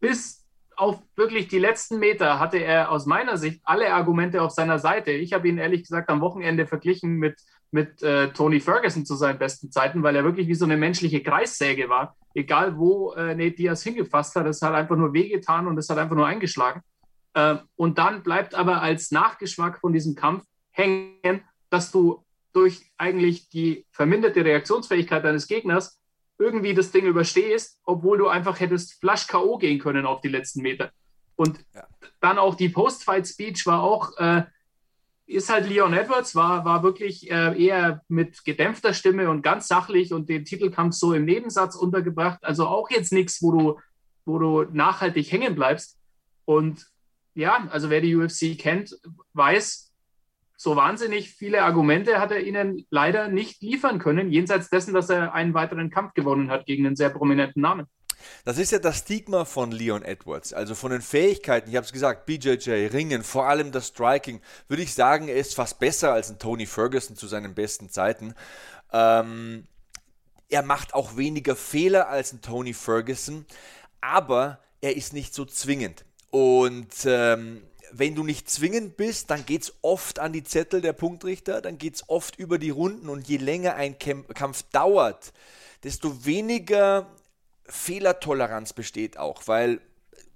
[0.00, 0.44] bis
[0.76, 5.12] auf wirklich die letzten Meter hatte er aus meiner Sicht alle Argumente auf seiner Seite.
[5.12, 9.38] Ich habe ihn ehrlich gesagt am Wochenende verglichen mit, mit äh, Tony Ferguson zu seinen
[9.38, 12.16] besten Zeiten, weil er wirklich wie so eine menschliche Kreissäge war.
[12.34, 15.98] Egal wo äh, Nate Diaz hingefasst hat, es hat einfach nur wehgetan und es hat
[15.98, 16.82] einfach nur eingeschlagen.
[17.34, 23.48] Äh, und dann bleibt aber als Nachgeschmack von diesem Kampf hängen, dass du durch eigentlich
[23.48, 26.00] die verminderte Reaktionsfähigkeit deines Gegners
[26.38, 29.58] irgendwie das Ding überstehst, obwohl du einfach hättest Flash K.O.
[29.58, 30.90] gehen können auf die letzten Meter.
[31.36, 31.86] Und ja.
[32.20, 34.44] dann auch die Post-Fight-Speech war auch, äh,
[35.26, 40.12] ist halt Leon Edwards, war, war wirklich äh, eher mit gedämpfter Stimme und ganz sachlich
[40.12, 42.44] und den Titelkampf so im Nebensatz untergebracht.
[42.44, 43.80] Also auch jetzt nichts, wo du,
[44.24, 45.98] wo du nachhaltig hängen bleibst.
[46.44, 46.86] Und
[47.34, 48.96] ja, also wer die UFC kennt,
[49.32, 49.92] weiß,
[50.56, 55.34] so wahnsinnig viele Argumente hat er ihnen leider nicht liefern können, jenseits dessen, dass er
[55.34, 57.86] einen weiteren Kampf gewonnen hat gegen einen sehr prominenten Namen.
[58.44, 61.68] Das ist ja das Stigma von Leon Edwards, also von den Fähigkeiten.
[61.68, 65.54] Ich habe es gesagt, BJJ, Ringen, vor allem das Striking, würde ich sagen, er ist
[65.54, 68.34] fast besser als ein Tony Ferguson zu seinen besten Zeiten.
[68.92, 69.64] Ähm,
[70.48, 73.44] er macht auch weniger Fehler als ein Tony Ferguson,
[74.00, 76.04] aber er ist nicht so zwingend.
[76.34, 80.92] Und ähm, wenn du nicht zwingend bist, dann geht es oft an die Zettel der
[80.92, 85.32] Punktrichter, dann geht es oft über die Runden und je länger ein Kampf dauert,
[85.84, 87.06] desto weniger
[87.66, 89.80] Fehlertoleranz besteht auch, weil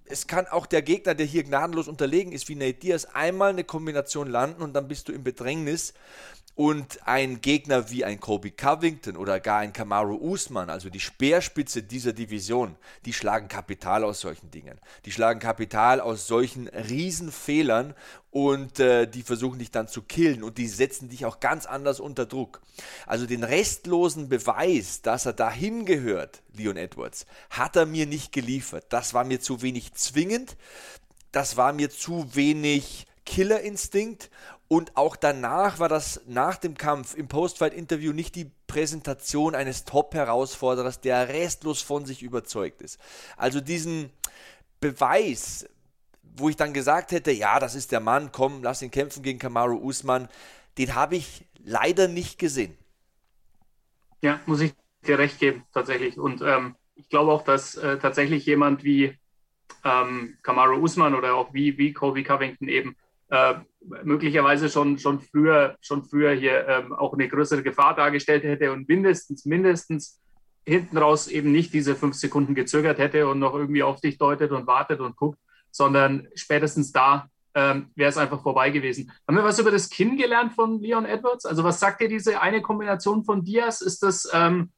[0.04, 3.64] es kann auch der Gegner, der hier gnadenlos unterlegen ist, wie Nate Diaz, einmal eine
[3.64, 5.94] Kombination landen und dann bist du im Bedrängnis.
[6.58, 11.84] Und ein Gegner wie ein Colby Covington oder gar ein Kamaru Usman, also die Speerspitze
[11.84, 14.76] dieser Division, die schlagen Kapital aus solchen Dingen.
[15.04, 17.94] Die schlagen Kapital aus solchen Riesenfehlern
[18.32, 22.00] und äh, die versuchen dich dann zu killen und die setzen dich auch ganz anders
[22.00, 22.60] unter Druck.
[23.06, 28.86] Also den restlosen Beweis, dass er dahin gehört, Leon Edwards, hat er mir nicht geliefert.
[28.88, 30.56] Das war mir zu wenig zwingend,
[31.30, 34.30] das war mir zu wenig Killerinstinkt
[34.68, 41.00] und auch danach war das nach dem Kampf im Postfight-Interview nicht die Präsentation eines Top-Herausforderers,
[41.00, 43.00] der restlos von sich überzeugt ist.
[43.38, 44.10] Also diesen
[44.78, 45.66] Beweis,
[46.22, 49.38] wo ich dann gesagt hätte, ja, das ist der Mann, komm, lass ihn kämpfen gegen
[49.38, 50.28] Kamaru Usman,
[50.76, 52.76] den habe ich leider nicht gesehen.
[54.20, 54.74] Ja, muss ich
[55.06, 56.18] dir recht geben, tatsächlich.
[56.18, 59.16] Und ähm, ich glaube auch, dass äh, tatsächlich jemand wie
[59.82, 62.96] ähm, Kamaru Usman oder auch wie, wie Colby Covington eben
[63.30, 63.54] äh,
[64.04, 68.88] möglicherweise schon, schon, früher, schon früher hier ähm, auch eine größere Gefahr dargestellt hätte und
[68.88, 70.20] mindestens, mindestens
[70.66, 74.50] hinten raus eben nicht diese fünf Sekunden gezögert hätte und noch irgendwie auf dich deutet
[74.52, 75.38] und wartet und guckt,
[75.70, 79.10] sondern spätestens da ähm, wäre es einfach vorbei gewesen.
[79.26, 81.46] Haben wir was über das Kinn gelernt von Leon Edwards?
[81.46, 83.80] Also was sagt dir diese eine Kombination von Diaz?
[83.80, 84.70] Ist das, ähm,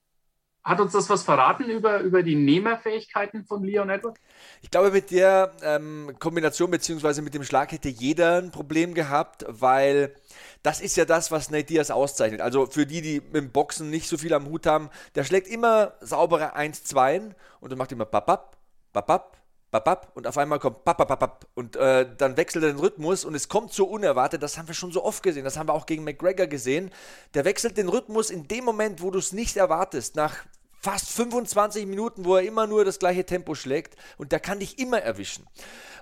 [0.62, 4.20] hat uns das was verraten über, über die Nehmerfähigkeiten von Leon Edwards?
[4.62, 7.22] Ich glaube, mit der ähm, Kombination bzw.
[7.22, 10.14] mit dem Schlag hätte jeder ein Problem gehabt, weil
[10.62, 12.42] das ist ja das, was Nate Diaz auszeichnet.
[12.42, 15.94] Also für die, die dem Boxen nicht so viel am Hut haben, der schlägt immer
[16.00, 18.58] saubere 1-2 und dann macht immer babab,
[18.92, 19.39] babab,
[19.70, 23.48] babab und auf einmal kommt babab und äh, dann wechselt er den Rhythmus und es
[23.48, 26.04] kommt so unerwartet, das haben wir schon so oft gesehen, das haben wir auch gegen
[26.04, 26.90] McGregor gesehen.
[27.34, 30.36] Der wechselt den Rhythmus in dem Moment, wo du es nicht erwartest, nach
[30.80, 34.78] fast 25 Minuten, wo er immer nur das gleiche Tempo schlägt und der kann dich
[34.78, 35.46] immer erwischen.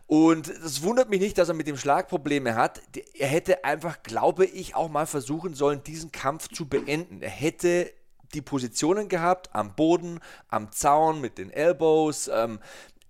[0.07, 2.81] Und es wundert mich nicht, dass er mit dem Schlag Probleme hat.
[3.15, 7.21] Er hätte einfach, glaube ich, auch mal versuchen sollen, diesen Kampf zu beenden.
[7.21, 7.93] Er hätte
[8.33, 12.59] die Positionen gehabt, am Boden, am Zaun, mit den Elbows, ähm,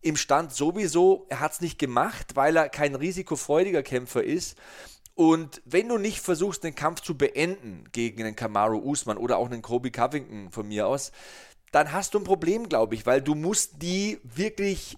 [0.01, 1.27] im Stand sowieso.
[1.29, 4.57] Er hat es nicht gemacht, weil er kein risikofreudiger Kämpfer ist.
[5.15, 9.47] Und wenn du nicht versuchst, den Kampf zu beenden gegen einen Kamaru Usman oder auch
[9.47, 11.11] einen Kobe Covington von mir aus,
[11.73, 14.97] dann hast du ein Problem, glaube ich, weil du musst die wirklich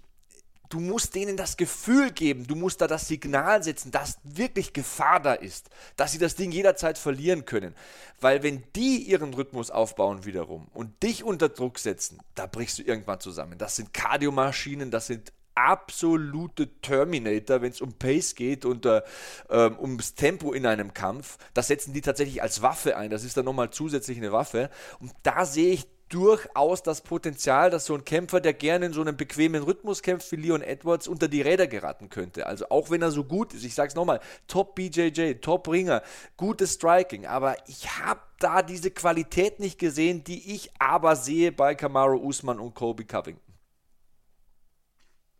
[0.70, 5.20] du musst denen das Gefühl geben, du musst da das Signal setzen, dass wirklich Gefahr
[5.20, 7.74] da ist, dass sie das Ding jederzeit verlieren können.
[8.20, 12.82] Weil wenn die ihren Rhythmus aufbauen wiederum und dich unter Druck setzen, da brichst du
[12.82, 13.58] irgendwann zusammen.
[13.58, 19.02] Das sind Kardiomaschinen, das sind absolute Terminator, wenn es um Pace geht und äh,
[19.50, 21.36] ähm, ums Tempo in einem Kampf.
[21.52, 23.10] Das setzen die tatsächlich als Waffe ein.
[23.10, 24.70] Das ist dann nochmal zusätzlich eine Waffe.
[25.00, 29.00] Und da sehe ich durchaus das Potenzial, dass so ein Kämpfer, der gerne in so
[29.00, 32.46] einem bequemen Rhythmus kämpft wie Leon Edwards, unter die Räder geraten könnte.
[32.46, 36.02] Also auch wenn er so gut ist, ich sag's nochmal, Top BJJ, Top Ringer,
[36.36, 41.74] gutes Striking, aber ich habe da diese Qualität nicht gesehen, die ich aber sehe bei
[41.74, 43.50] Kamaru Usman und Kobe Covington.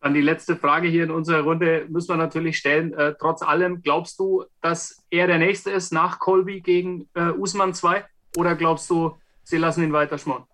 [0.00, 2.94] Dann die letzte Frage hier in unserer Runde müssen wir natürlich stellen.
[2.94, 7.74] Äh, trotz allem, glaubst du, dass er der Nächste ist nach Colby gegen äh, Usman
[7.74, 8.04] 2?
[8.38, 10.44] Oder glaubst du, sie lassen ihn weiter schmoren?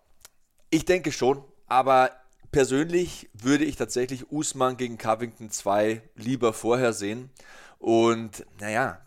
[0.71, 2.11] Ich denke schon, aber
[2.51, 7.31] persönlich würde ich tatsächlich Usman gegen Covington 2 lieber vorher sehen.
[7.79, 9.01] Und naja,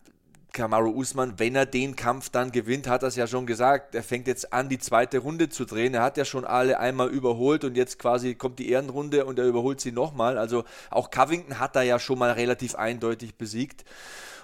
[0.54, 4.04] Kamaru Usman, wenn er den Kampf dann gewinnt, hat er es ja schon gesagt, er
[4.04, 5.94] fängt jetzt an, die zweite Runde zu drehen.
[5.94, 9.46] Er hat ja schon alle einmal überholt und jetzt quasi kommt die Ehrenrunde und er
[9.46, 10.38] überholt sie nochmal.
[10.38, 13.84] Also auch Covington hat er ja schon mal relativ eindeutig besiegt.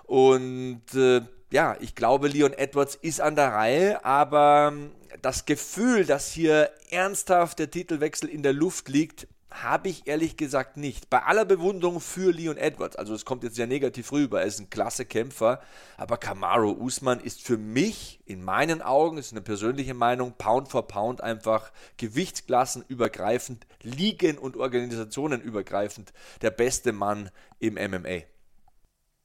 [0.03, 4.73] Und äh, ja, ich glaube, Leon Edwards ist an der Reihe, aber
[5.21, 9.27] das Gefühl, dass hier ernsthaft der Titelwechsel in der Luft liegt,
[9.63, 11.09] habe ich ehrlich gesagt nicht.
[11.09, 14.59] Bei aller Bewunderung für Leon Edwards, also es kommt jetzt sehr negativ rüber, er ist
[14.59, 15.61] ein klasse Kämpfer,
[15.97, 20.87] aber Kamaru Usman ist für mich, in meinen Augen, ist eine persönliche Meinung, Pound for
[20.87, 28.23] Pound einfach gewichtsklassenübergreifend, Ligen und Organisationen übergreifend der beste Mann im MMA.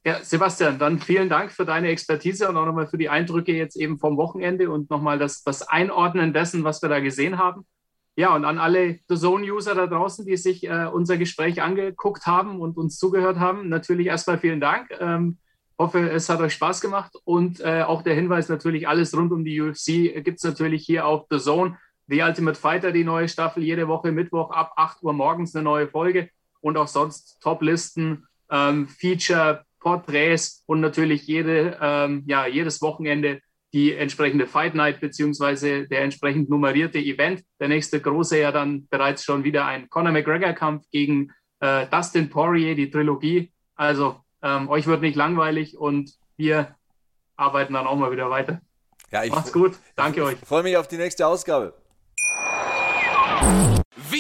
[0.05, 3.77] Ja, Sebastian, dann vielen Dank für deine Expertise und auch nochmal für die Eindrücke jetzt
[3.77, 7.67] eben vom Wochenende und nochmal das, das Einordnen dessen, was wir da gesehen haben.
[8.17, 12.61] Ja, und an alle The Zone-User da draußen, die sich äh, unser Gespräch angeguckt haben
[12.61, 14.91] und uns zugehört haben, natürlich erstmal vielen Dank.
[14.99, 15.39] Ähm,
[15.79, 19.45] hoffe, es hat euch Spaß gemacht und äh, auch der Hinweis natürlich, alles rund um
[19.45, 21.79] die UFC gibt es natürlich hier auf The Zone.
[22.09, 25.89] The Ultimate Fighter, die neue Staffel, jede Woche Mittwoch ab 8 Uhr morgens eine neue
[25.89, 26.29] Folge
[26.61, 33.41] und auch sonst Top-Listen, ähm, Feature, Porträts und natürlich jede, ähm, ja, jedes Wochenende
[33.73, 37.43] die entsprechende Fight Night beziehungsweise der entsprechend nummerierte Event.
[37.61, 42.75] Der nächste große ja dann bereits schon wieder ein Conor McGregor-Kampf gegen äh, Dustin Poirier,
[42.75, 43.53] die Trilogie.
[43.77, 46.75] Also ähm, euch wird nicht langweilig und wir
[47.37, 48.61] arbeiten dann auch mal wieder weiter.
[49.11, 49.79] Ja, Macht's gut.
[49.97, 50.39] Danke euch.
[50.39, 51.75] Freue mich auf die nächste Ausgabe.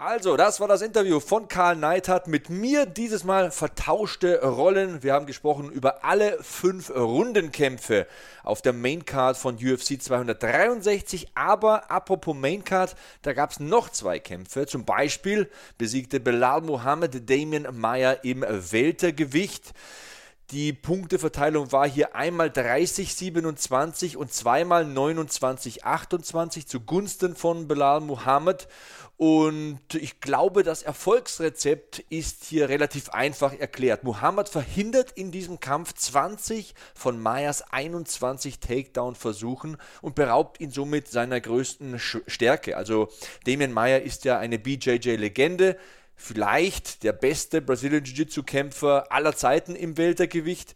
[0.00, 2.86] Also, das war das Interview von Karl Neithardt mit mir.
[2.86, 5.02] Dieses Mal vertauschte Rollen.
[5.02, 8.06] Wir haben gesprochen über alle fünf Rundenkämpfe
[8.44, 11.32] auf der Maincard von UFC 263.
[11.34, 14.66] Aber apropos Maincard, da gab es noch zwei Kämpfe.
[14.66, 19.74] Zum Beispiel besiegte Belal Mohammed Damien Meyer im Weltergewicht.
[20.50, 28.66] Die Punkteverteilung war hier einmal 30-27 und zweimal 29-28 zugunsten von Belal Muhammad.
[29.18, 34.04] Und ich glaube, das Erfolgsrezept ist hier relativ einfach erklärt.
[34.04, 41.42] Muhammad verhindert in diesem Kampf 20 von Mayas 21 Takedown-Versuchen und beraubt ihn somit seiner
[41.42, 42.78] größten Stärke.
[42.78, 43.10] Also
[43.44, 45.76] Damien Meyer ist ja eine BJJ-Legende
[46.18, 50.74] vielleicht der beste Brazilian Jiu-Jitsu-Kämpfer aller Zeiten im Weltergewicht.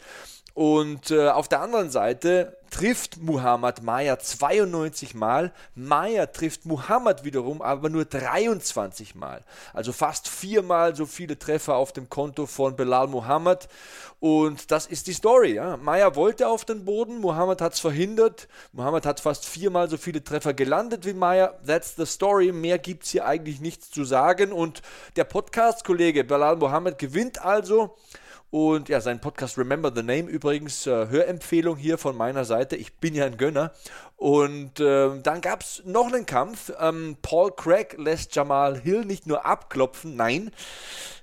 [0.55, 5.53] Und äh, auf der anderen Seite trifft Muhammad Maya 92 Mal.
[5.75, 9.45] Maya trifft Muhammad wiederum aber nur 23 Mal.
[9.73, 13.69] Also fast viermal so viele Treffer auf dem Konto von Belal Muhammad.
[14.21, 15.55] Und das ist die Story.
[15.55, 15.77] Ja.
[15.79, 18.49] Maya wollte auf den Boden, Muhammad hat es verhindert.
[18.73, 21.55] Muhammad hat fast viermal so viele Treffer gelandet wie Maya.
[21.67, 22.53] That's the story.
[22.53, 24.53] Mehr gibt es hier eigentlich nichts zu sagen.
[24.53, 24.83] Und
[25.17, 27.97] der Podcast-Kollege Belal Muhammad gewinnt also
[28.53, 32.77] Und ja, sein Podcast Remember the Name übrigens, äh, Hörempfehlung hier von meiner Seite.
[32.77, 33.73] Ich bin ja ein Gönner.
[34.17, 36.71] Und äh, dann gab es noch einen Kampf.
[36.79, 40.51] Ähm, Paul Craig lässt Jamal Hill nicht nur abklopfen, nein,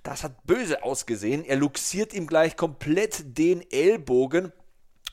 [0.01, 1.45] das hat böse ausgesehen.
[1.45, 4.51] Er luxiert ihm gleich komplett den Ellbogen.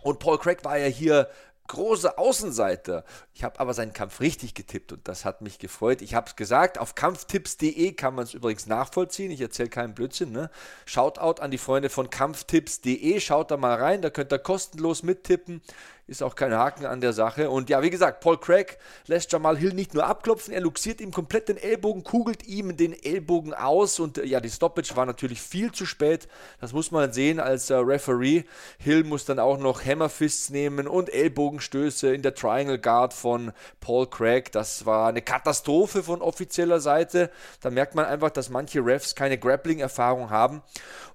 [0.01, 1.29] Und Paul Craig war ja hier
[1.67, 3.05] große Außenseiter.
[3.35, 6.03] Ich habe aber seinen Kampf richtig getippt und das hat mich gefreut.
[6.03, 9.31] Ich habe es gesagt, auf kampftipps.de kann man es übrigens nachvollziehen.
[9.31, 10.33] Ich erzähle keinen Blödsinn.
[10.33, 10.51] Ne?
[10.85, 13.21] Shoutout an die Freunde von kampftipps.de.
[13.21, 15.63] Schaut da mal rein, da könnt ihr kostenlos mittippen.
[16.09, 17.51] Ist auch kein Haken an der Sache.
[17.51, 18.79] Und ja, wie gesagt, Paul Craig
[19.09, 22.93] lässt Jamal Hill nicht nur abklopfen, er luxiert ihm komplett den Ellbogen, kugelt ihm den
[22.93, 23.99] Ellbogen aus.
[23.99, 26.29] Und ja, die Stoppage war natürlich viel zu spät.
[26.61, 28.45] Das muss man sehen als äh, Referee.
[28.79, 33.51] Hill muss dann auch noch Hammerfists nehmen und Ellbogenstöße in der Triangle Guard von
[33.81, 34.53] Paul Craig.
[34.53, 37.33] Das war eine Katastrophe von offizieller Seite.
[37.61, 40.63] Da merkt man einfach, dass manche Refs keine Grappling-Erfahrung haben.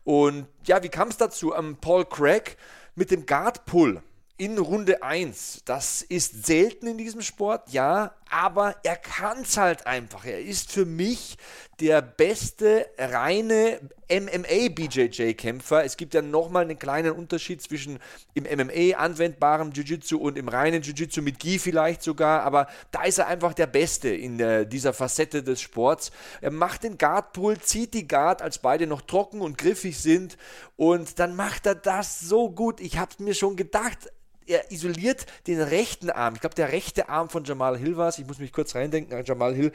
[0.03, 1.53] Und ja, wie kam es dazu?
[1.53, 2.57] Ähm, Paul Craig
[2.95, 4.03] mit dem Guard Pull
[4.41, 5.61] in Runde 1.
[5.65, 10.25] Das ist selten in diesem Sport, ja, aber er kann es halt einfach.
[10.25, 11.37] Er ist für mich
[11.79, 13.79] der beste reine
[14.09, 15.85] MMA-BJJ-Kämpfer.
[15.85, 17.99] Es gibt ja nochmal einen kleinen Unterschied zwischen
[18.33, 23.19] im MMA anwendbarem Jiu-Jitsu und im reinen Jiu-Jitsu mit Gi vielleicht sogar, aber da ist
[23.19, 26.11] er einfach der Beste in äh, dieser Facette des Sports.
[26.41, 30.35] Er macht den Guard-Pull, zieht die Guard, als beide noch trocken und griffig sind
[30.77, 32.81] und dann macht er das so gut.
[32.81, 34.09] Ich habe mir schon gedacht,
[34.47, 36.35] er isoliert den rechten Arm.
[36.35, 38.17] Ich glaube, der rechte Arm von Jamal Hill war es.
[38.19, 39.23] Ich muss mich kurz reindenken.
[39.25, 39.71] Jamal Hill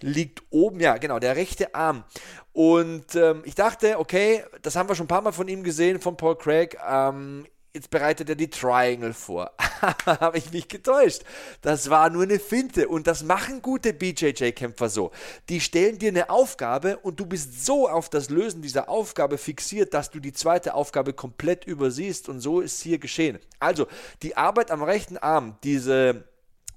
[0.00, 0.80] liegt oben.
[0.80, 2.04] Ja, genau, der rechte Arm.
[2.52, 6.00] Und ähm, ich dachte, okay, das haben wir schon ein paar Mal von ihm gesehen,
[6.00, 6.76] von Paul Craig.
[6.88, 7.46] Ähm,
[7.78, 9.52] jetzt bereitet er die Triangle vor.
[10.04, 11.22] Habe ich mich getäuscht.
[11.62, 15.12] Das war nur eine Finte und das machen gute BJJ-Kämpfer so.
[15.48, 19.94] Die stellen dir eine Aufgabe und du bist so auf das Lösen dieser Aufgabe fixiert,
[19.94, 23.38] dass du die zweite Aufgabe komplett übersiehst und so ist hier geschehen.
[23.60, 23.86] Also,
[24.22, 26.24] die Arbeit am rechten Arm, diese,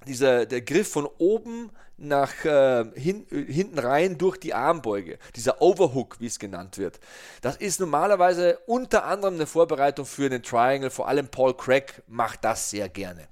[0.06, 1.72] dieser, der Griff von oben
[2.02, 7.00] nach äh, hin, hinten rein durch die Armbeuge, dieser Overhook, wie es genannt wird.
[7.42, 12.44] Das ist normalerweise unter anderem eine Vorbereitung für einen Triangle, vor allem Paul Craig macht
[12.44, 13.28] das sehr gerne.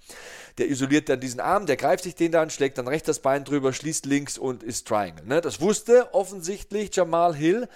[0.60, 3.46] Der isoliert dann diesen Arm, der greift sich den dann, schlägt dann rechts das Bein
[3.46, 5.26] drüber, schließt links und ist Triangle.
[5.26, 5.42] Ne?
[5.42, 7.68] Das wusste offensichtlich Jamal Hill.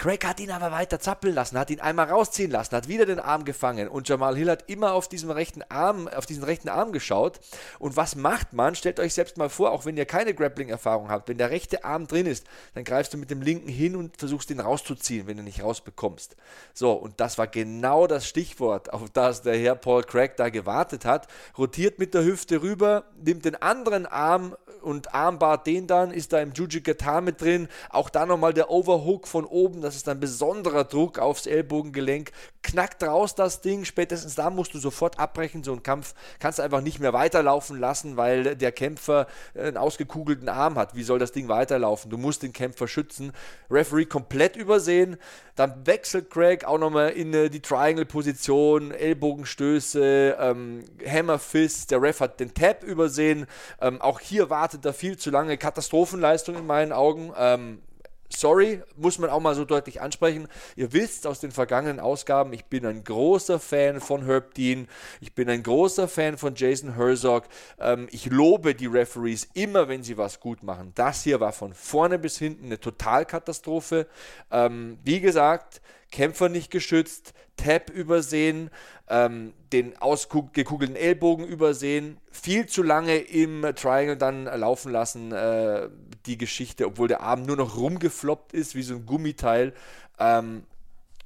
[0.00, 3.20] Craig hat ihn aber weiter zappeln lassen, hat ihn einmal rausziehen lassen, hat wieder den
[3.20, 6.92] Arm gefangen und Jamal Hill hat immer auf diesem rechten Arm, auf diesen rechten Arm
[6.92, 7.38] geschaut.
[7.78, 8.74] Und was macht man?
[8.74, 12.06] Stellt euch selbst mal vor, auch wenn ihr keine Grappling-Erfahrung habt, wenn der rechte Arm
[12.06, 15.42] drin ist, dann greifst du mit dem linken hin und versuchst ihn rauszuziehen, wenn du
[15.42, 16.34] nicht rausbekommst.
[16.72, 21.04] So, und das war genau das Stichwort, auf das der Herr Paul Craig da gewartet
[21.04, 21.28] hat.
[21.58, 26.40] Rotiert mit der Hüfte rüber, nimmt den anderen Arm und Armbar den dann, ist da
[26.40, 27.68] im Jujikata mit drin.
[27.90, 32.32] Auch da nochmal der Overhook von oben, das ist ein besonderer Druck aufs Ellbogengelenk.
[32.62, 35.64] Knackt raus das Ding, spätestens da musst du sofort abbrechen.
[35.64, 40.48] So einen Kampf kannst du einfach nicht mehr weiterlaufen lassen, weil der Kämpfer einen ausgekugelten
[40.48, 40.94] Arm hat.
[40.94, 42.10] Wie soll das Ding weiterlaufen?
[42.10, 43.32] Du musst den Kämpfer schützen.
[43.70, 45.16] Referee komplett übersehen.
[45.56, 51.90] Dann wechselt Craig auch nochmal in äh, die Triangle-Position, Ellbogenstöße, ähm, Hammer Fist.
[51.90, 53.46] Der Ref hat den Tap übersehen.
[53.80, 55.56] Ähm, auch hier wartet er viel zu lange.
[55.56, 57.32] Katastrophenleistung in meinen Augen.
[57.36, 57.80] Ähm,
[58.28, 60.48] sorry, muss man auch mal so deutlich ansprechen.
[60.76, 64.88] Ihr wisst aus den vergangenen Ausgaben, ich bin ein großer Fan von Herb Dean,
[65.20, 67.44] ich bin ein großer Fan von Jason Herzog.
[67.78, 70.92] Ähm, ich lobe die Referees immer, wenn sie was gut machen.
[70.94, 74.06] Das hier war von vorne bis hinten eine Totalkatastrophe.
[74.50, 75.80] Ähm, wie gesagt,
[76.10, 78.70] Kämpfer nicht geschützt, Tap übersehen,
[79.08, 85.88] ähm, den ausgekugelten Ellbogen übersehen, viel zu lange im Triangle dann laufen lassen, äh,
[86.26, 89.74] die Geschichte, obwohl der Arm nur noch rumgefloppt ist, wie so ein Gummiteil.
[90.18, 90.64] Ähm,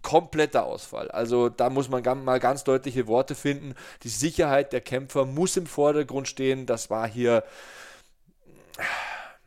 [0.03, 1.11] kompletter Ausfall.
[1.11, 3.75] Also da muss man mal ganz deutliche Worte finden.
[4.03, 6.67] Die Sicherheit der Kämpfer muss im Vordergrund stehen.
[6.67, 7.43] Das war hier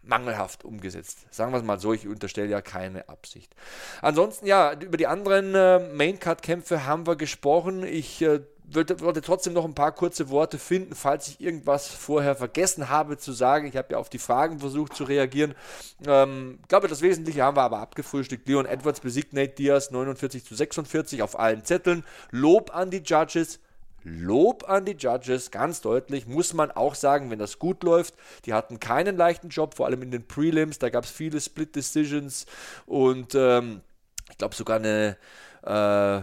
[0.08, 1.26] mangelhaft umgesetzt.
[1.32, 3.56] Sagen wir es mal so, ich unterstelle ja keine Absicht.
[4.02, 7.84] Ansonsten, ja, über die anderen äh, Maincard-Kämpfe haben wir gesprochen.
[7.84, 12.90] Ich äh, würde, trotzdem noch ein paar kurze Worte finden, falls ich irgendwas vorher vergessen
[12.90, 13.68] habe zu sagen.
[13.68, 15.56] Ich habe ja auf die Fragen versucht zu reagieren.
[16.06, 18.48] Ähm, ich glaube, das Wesentliche haben wir aber abgefrühstückt.
[18.48, 22.04] Leon Edwards besiegt Nate Diaz 49 zu 46 auf allen Zetteln.
[22.32, 23.60] Lob an die Judges.
[24.08, 28.14] Lob an die Judges, ganz deutlich, muss man auch sagen, wenn das gut läuft.
[28.46, 31.76] Die hatten keinen leichten Job, vor allem in den Prelims, da gab es viele Split
[31.76, 32.46] Decisions
[32.86, 33.82] und ähm,
[34.30, 35.18] ich glaube sogar eine,
[35.64, 36.22] äh,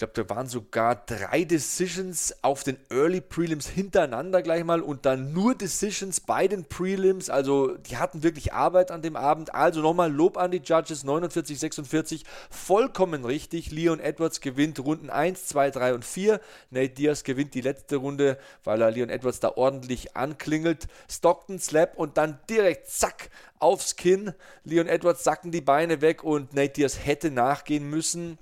[0.00, 5.32] glaube, da waren sogar drei Decisions auf den Early Prelims hintereinander gleich mal und dann
[5.32, 7.28] nur Decisions bei den Prelims.
[7.28, 9.54] Also die hatten wirklich Arbeit an dem Abend.
[9.54, 13.70] Also nochmal Lob an die Judges, 49, 46, vollkommen richtig.
[13.70, 16.40] Leon Edwards gewinnt Runden 1, 2, 3 und 4.
[16.70, 20.88] Nate Diaz gewinnt die letzte Runde, weil er Leon Edwards da ordentlich anklingelt.
[21.10, 23.28] Stockton, Slap und dann direkt zack
[23.58, 24.32] aufs Kinn.
[24.64, 28.38] Leon Edwards sacken die Beine weg und Nate Diaz hätte nachgehen müssen.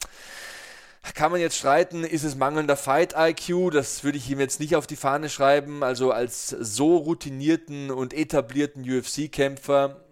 [1.15, 3.71] Kann man jetzt streiten, ist es mangelnder Fight-IQ?
[3.73, 5.83] Das würde ich ihm jetzt nicht auf die Fahne schreiben.
[5.83, 10.05] Also als so routinierten und etablierten UFC-Kämpfer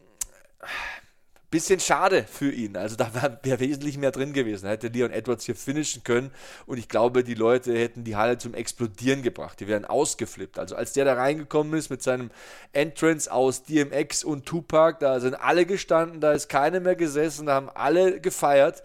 [1.51, 2.77] bisschen schade für ihn.
[2.77, 3.11] Also da
[3.43, 4.65] wäre wesentlich mehr drin gewesen.
[4.65, 6.31] Da hätte Leon Edwards hier finishen können
[6.67, 9.61] und ich glaube, die Leute hätten die Halle zum Explodieren gebracht.
[9.61, 10.59] Die wären ausgeflippt.
[10.59, 12.31] Also als der da reingekommen ist mit seinem
[12.73, 17.55] Entrance aus DMX und Tupac, da sind alle gestanden, da ist keiner mehr gesessen, da
[17.55, 18.83] haben alle gefeiert.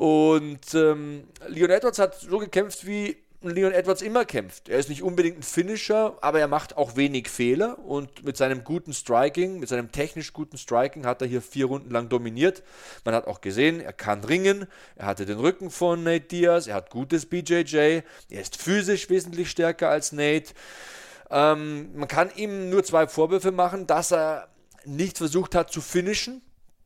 [0.00, 4.70] Und ähm, Leon Edwards hat so gekämpft, wie Leon Edwards immer kämpft.
[4.70, 8.64] Er ist nicht unbedingt ein Finisher, aber er macht auch wenig Fehler und mit seinem
[8.64, 12.62] guten Striking, mit seinem technisch guten Striking hat er hier vier Runden lang dominiert.
[13.04, 14.64] Man hat auch gesehen, er kann ringen,
[14.96, 18.02] er hatte den Rücken von Nate Diaz, er hat gutes BJJ, er
[18.40, 20.54] ist physisch wesentlich stärker als Nate.
[21.28, 24.48] Ähm, man kann ihm nur zwei Vorwürfe machen, dass er
[24.86, 26.40] nicht versucht hat zu finishen,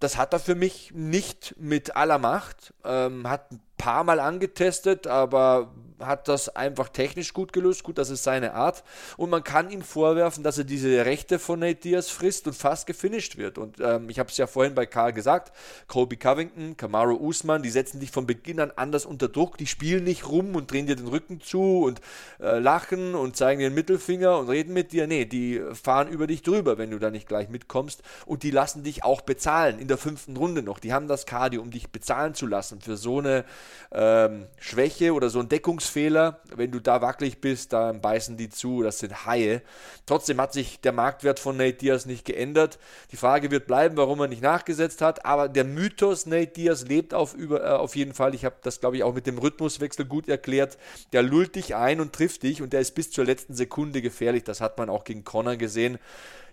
[0.05, 2.75] das hat er für mich nicht mit aller Macht.
[2.85, 7.83] Ähm, hat ein paar Mal angetestet, aber hat das einfach technisch gut gelöst.
[7.83, 8.83] Gut, das ist seine Art.
[9.17, 12.87] Und man kann ihm vorwerfen, dass er diese Rechte von Nate Diaz frisst und fast
[12.87, 13.59] gefinisht wird.
[13.59, 15.53] Und ähm, ich habe es ja vorhin bei Karl gesagt:
[15.89, 19.59] Colby Covington, Kamaru Usman, die setzen dich von Beginn an anders unter Druck.
[19.59, 22.01] Die spielen nicht rum und drehen dir den Rücken zu und
[22.41, 25.07] äh, lachen und zeigen dir den Mittelfinger und reden mit dir.
[25.07, 28.03] Nee, die fahren über dich drüber, wenn du da nicht gleich mitkommst.
[28.27, 30.79] Und die lassen dich auch bezahlen in der fünften Runde noch.
[30.79, 33.45] Die haben das Cardio, um dich bezahlen zu lassen für so eine
[33.93, 35.49] ähm, Schwäche oder so ein
[35.85, 36.41] Deckungsfehler.
[36.55, 38.83] Wenn du da wackelig bist, dann beißen die zu.
[38.83, 39.63] Das sind Haie.
[40.07, 42.79] Trotzdem hat sich der Marktwert von Nate Diaz nicht geändert.
[43.13, 45.25] Die Frage wird bleiben, warum er nicht nachgesetzt hat.
[45.25, 48.35] Aber der Mythos Nate Diaz lebt auf, über, äh, auf jeden Fall.
[48.35, 50.79] Ich habe das, glaube ich, auch mit dem Rhythmuswechsel gut erklärt.
[51.13, 54.45] Der lullt dich ein und trifft dich und der ist bis zur letzten Sekunde gefährlich.
[54.45, 55.99] Das hat man auch gegen Connor gesehen.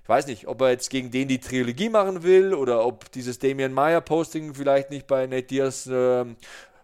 [0.04, 3.38] Ich weiß nicht, ob er jetzt gegen den die Trilogie machen will oder ob dieses
[3.38, 6.26] Damian Meyer Posting vielleicht nicht bei Nate Diaz äh,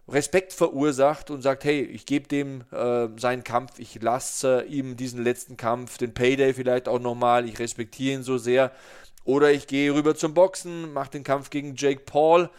[0.10, 5.22] Respekt verursacht und sagt, hey, ich gebe dem äh, seinen Kampf, ich lasse ihm diesen
[5.22, 8.72] letzten Kampf, den Payday vielleicht auch nochmal, ich respektiere ihn so sehr.
[9.26, 12.50] Oder ich gehe rüber zum Boxen, mache den Kampf gegen Jake Paul.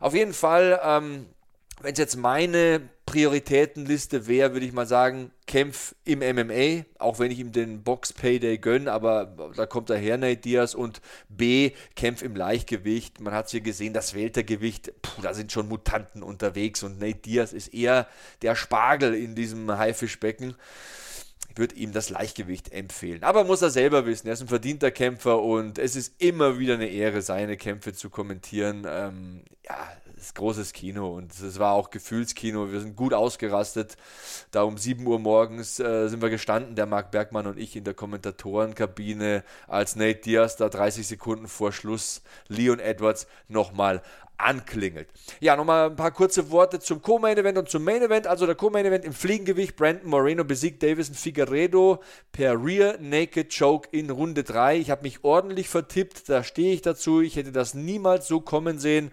[0.00, 1.26] Auf jeden Fall ähm,
[1.82, 7.32] wenn es jetzt meine Prioritätenliste wäre, würde ich mal sagen, kämpf im MMA, auch wenn
[7.32, 12.36] ich ihm den Box-Payday gönne, aber da kommt daher Nate Diaz und B, kämpf im
[12.36, 13.20] Leichtgewicht.
[13.20, 17.18] Man hat es hier gesehen, das Weltergewicht, puh, da sind schon Mutanten unterwegs und Nate
[17.18, 18.06] Diaz ist eher
[18.42, 20.54] der Spargel in diesem Haifischbecken.
[21.50, 23.24] Ich würde ihm das Leichtgewicht empfehlen.
[23.24, 24.28] Aber muss er selber wissen.
[24.28, 28.08] Er ist ein verdienter Kämpfer und es ist immer wieder eine Ehre, seine Kämpfe zu
[28.08, 28.86] kommentieren.
[28.88, 29.90] Ähm, ja,
[30.20, 32.70] ist großes Kino und es war auch Gefühlskino.
[32.70, 33.96] Wir sind gut ausgerastet.
[34.50, 37.84] Da um 7 Uhr morgens äh, sind wir gestanden, der Marc Bergmann und ich in
[37.84, 44.02] der Kommentatorenkabine, als Nate Diaz da 30 Sekunden vor Schluss Leon Edwards nochmal
[44.44, 45.08] anklingelt.
[45.40, 48.26] Ja, nochmal ein paar kurze Worte zum Co-Main Event und zum Main Event.
[48.26, 49.76] Also der Co-Main Event im Fliegengewicht.
[49.76, 54.78] Brandon Moreno besiegt Davison Figueredo per Rear Naked Choke in Runde 3.
[54.78, 57.20] Ich habe mich ordentlich vertippt, da stehe ich dazu.
[57.20, 59.10] Ich hätte das niemals so kommen sehen.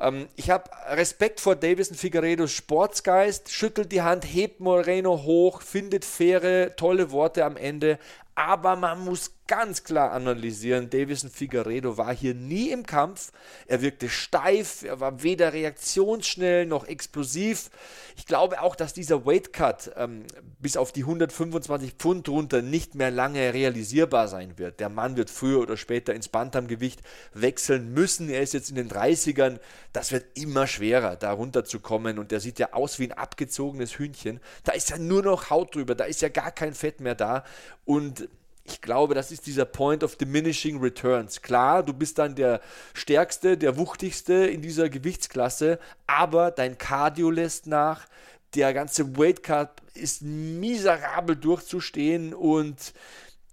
[0.00, 6.04] Ähm, ich habe Respekt vor Davison Figueredos Sportsgeist, schüttelt die Hand, hebt Moreno hoch, findet
[6.04, 7.98] faire, tolle Worte am Ende.
[8.34, 13.32] Aber man muss ganz klar analysieren, Davison Figueredo war hier nie im Kampf.
[13.66, 17.68] Er wirkte steif, er war weder reaktionsschnell noch explosiv.
[18.16, 20.24] Ich glaube auch, dass dieser Weight Cut ähm,
[20.60, 24.78] bis auf die 125 Pfund runter nicht mehr lange realisierbar sein wird.
[24.78, 27.00] Der Mann wird früher oder später ins Bantamgewicht
[27.34, 28.30] wechseln müssen.
[28.30, 29.58] Er ist jetzt in den 30ern.
[29.92, 32.20] Das wird immer schwerer, da runterzukommen.
[32.20, 34.38] Und der sieht ja aus wie ein abgezogenes Hühnchen.
[34.62, 37.42] Da ist ja nur noch Haut drüber, da ist ja gar kein Fett mehr da.
[37.84, 38.28] Und
[38.64, 41.42] ich glaube, das ist dieser Point of Diminishing Returns.
[41.42, 42.60] Klar, du bist dann der
[42.94, 48.06] Stärkste, der Wuchtigste in dieser Gewichtsklasse, aber dein Cardio lässt nach,
[48.54, 52.92] der ganze Weight Cut ist miserabel durchzustehen und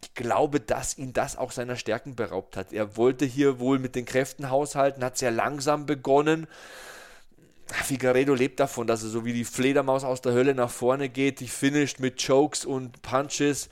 [0.02, 2.74] ich glaube, dass ihn das auch seiner Stärken beraubt hat.
[2.74, 6.48] Er wollte hier wohl mit den Kräften haushalten, hat sehr langsam begonnen.
[7.68, 11.40] Figueredo lebt davon, dass er so wie die Fledermaus aus der Hölle nach vorne geht,
[11.40, 13.70] die finisht mit Chokes und Punches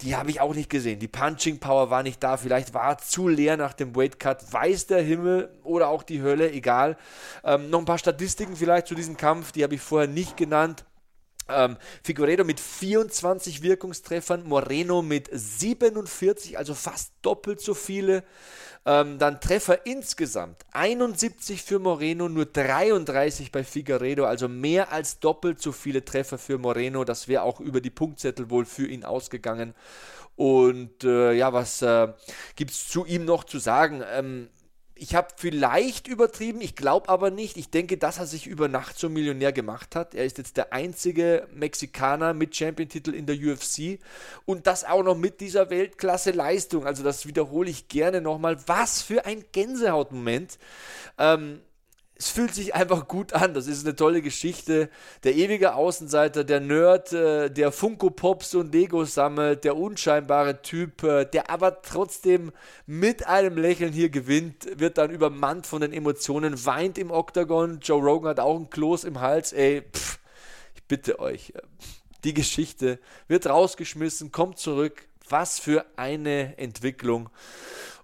[0.00, 1.00] die habe ich auch nicht gesehen.
[1.00, 2.36] Die Punching Power war nicht da.
[2.36, 4.52] Vielleicht war zu leer nach dem Weight Cut.
[4.52, 6.96] Weiß der Himmel oder auch die Hölle, egal.
[7.42, 10.84] Ähm, noch ein paar Statistiken vielleicht zu diesem Kampf, die habe ich vorher nicht genannt.
[11.48, 18.22] Ähm, Figueredo mit 24 Wirkungstreffern, Moreno mit 47, also fast doppelt so viele.
[18.86, 25.60] Ähm, dann Treffer insgesamt 71 für Moreno, nur 33 bei Figueredo, also mehr als doppelt
[25.60, 27.04] so viele Treffer für Moreno.
[27.04, 29.74] Das wäre auch über die Punktzettel wohl für ihn ausgegangen.
[30.36, 32.12] Und äh, ja, was äh,
[32.54, 34.04] gibt es zu ihm noch zu sagen?
[34.12, 34.48] Ähm,
[34.98, 37.56] ich habe vielleicht übertrieben, ich glaube aber nicht.
[37.56, 40.14] Ich denke, dass er sich über Nacht zum Millionär gemacht hat.
[40.14, 44.00] Er ist jetzt der einzige Mexikaner mit Champion-Titel in der UFC
[44.44, 46.84] und das auch noch mit dieser Weltklasse-Leistung.
[46.86, 48.58] Also das wiederhole ich gerne nochmal.
[48.66, 50.58] Was für ein Gänsehautmoment.
[51.16, 51.60] Ähm,
[52.18, 53.54] es fühlt sich einfach gut an.
[53.54, 54.90] Das ist eine tolle Geschichte.
[55.22, 61.04] Der ewige Außenseiter, der Nerd, äh, der Funko Pops und Lego sammelt, der unscheinbare Typ,
[61.04, 62.50] äh, der aber trotzdem
[62.86, 67.78] mit einem Lächeln hier gewinnt, wird dann übermannt von den Emotionen, weint im Oktagon.
[67.80, 69.52] Joe Rogan hat auch ein Kloß im Hals.
[69.52, 70.18] Ey, pff,
[70.74, 71.50] ich bitte euch.
[71.54, 71.62] Äh,
[72.24, 72.98] die Geschichte
[73.28, 75.06] wird rausgeschmissen, kommt zurück.
[75.28, 77.28] Was für eine Entwicklung.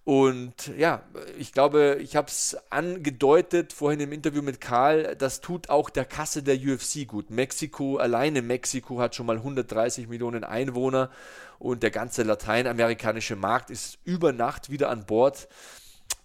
[0.04, 1.02] Und ja,
[1.38, 6.04] ich glaube, ich habe es angedeutet vorhin im Interview mit Karl, das tut auch der
[6.04, 7.30] Kasse der UFC gut.
[7.30, 11.10] Mexiko, alleine Mexiko hat schon mal 130 Millionen Einwohner
[11.58, 15.48] und der ganze lateinamerikanische Markt ist über Nacht wieder an Bord.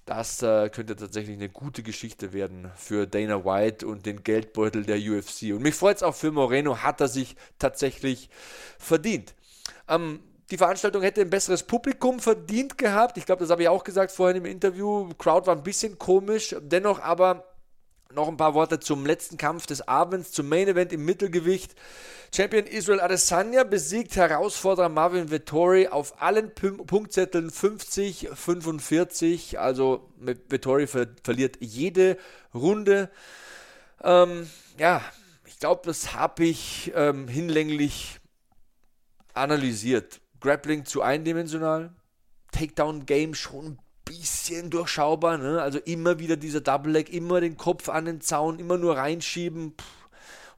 [0.05, 4.97] Das äh, könnte tatsächlich eine gute Geschichte werden für Dana White und den Geldbeutel der
[4.97, 5.53] UFC.
[5.53, 8.29] Und mich freut es auch für Moreno, hat er sich tatsächlich
[8.77, 9.35] verdient.
[9.85, 10.19] Am
[10.51, 13.17] die Veranstaltung hätte ein besseres Publikum verdient gehabt.
[13.17, 15.09] Ich glaube, das habe ich auch gesagt vorhin im Interview.
[15.17, 16.55] Crowd war ein bisschen komisch.
[16.59, 17.45] Dennoch aber
[18.11, 21.75] noch ein paar Worte zum letzten Kampf des Abends, zum Main Event im Mittelgewicht.
[22.35, 29.59] Champion Israel Adesanya besiegt Herausforderer Marvin Vettori auf allen P Punktzetteln 50, 45.
[29.59, 32.17] Also Vettori ver verliert jede
[32.53, 33.11] Runde.
[34.03, 35.03] Ähm, ja,
[35.45, 38.19] ich glaube, das habe ich ähm, hinlänglich
[39.33, 40.19] analysiert.
[40.39, 41.93] Grappling zu eindimensional,
[42.51, 45.61] Takedown-Game schon ein bisschen durchschaubar, ne?
[45.61, 49.73] also immer wieder dieser Double Leg, immer den Kopf an den Zaun, immer nur reinschieben.
[49.79, 49.99] Pff.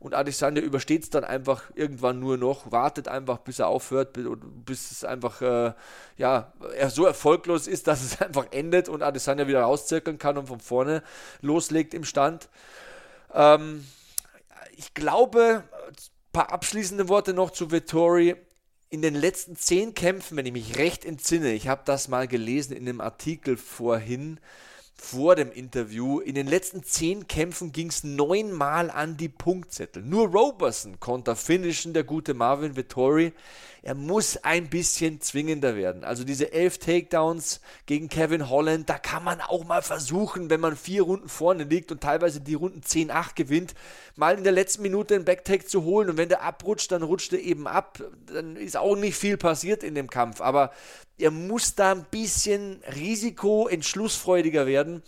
[0.01, 4.17] Und Adesanya übersteht es dann einfach irgendwann nur noch, wartet einfach, bis er aufhört,
[4.65, 5.73] bis es einfach, äh,
[6.17, 10.47] ja, er so erfolglos ist, dass es einfach endet und Adesanya wieder rauszirkeln kann und
[10.47, 11.03] von vorne
[11.41, 12.49] loslegt im Stand.
[13.31, 13.85] Ähm,
[14.75, 15.93] ich glaube, ein
[16.33, 18.37] paar abschließende Worte noch zu Vittori
[18.91, 22.75] in den letzten zehn Kämpfen, wenn ich mich recht entsinne, ich habe das mal gelesen
[22.75, 24.37] in einem Artikel vorhin,
[25.03, 30.03] vor dem Interview, in den letzten zehn Kämpfen ging es neunmal an die Punktzettel.
[30.03, 33.33] Nur Roberson konnte finishen, der gute Marvin Vittori
[33.83, 36.03] er muss ein bisschen zwingender werden.
[36.03, 40.75] Also diese elf Takedowns gegen Kevin Holland, da kann man auch mal versuchen, wenn man
[40.75, 43.73] vier Runden vorne liegt und teilweise die Runden 10-8 gewinnt,
[44.15, 46.11] mal in der letzten Minute einen Backtake zu holen.
[46.11, 48.03] Und wenn der abrutscht, dann rutscht er eben ab.
[48.27, 50.41] Dann ist auch nicht viel passiert in dem Kampf.
[50.41, 50.71] Aber
[51.21, 55.03] er muss da ein bisschen risikoentschlussfreudiger werden.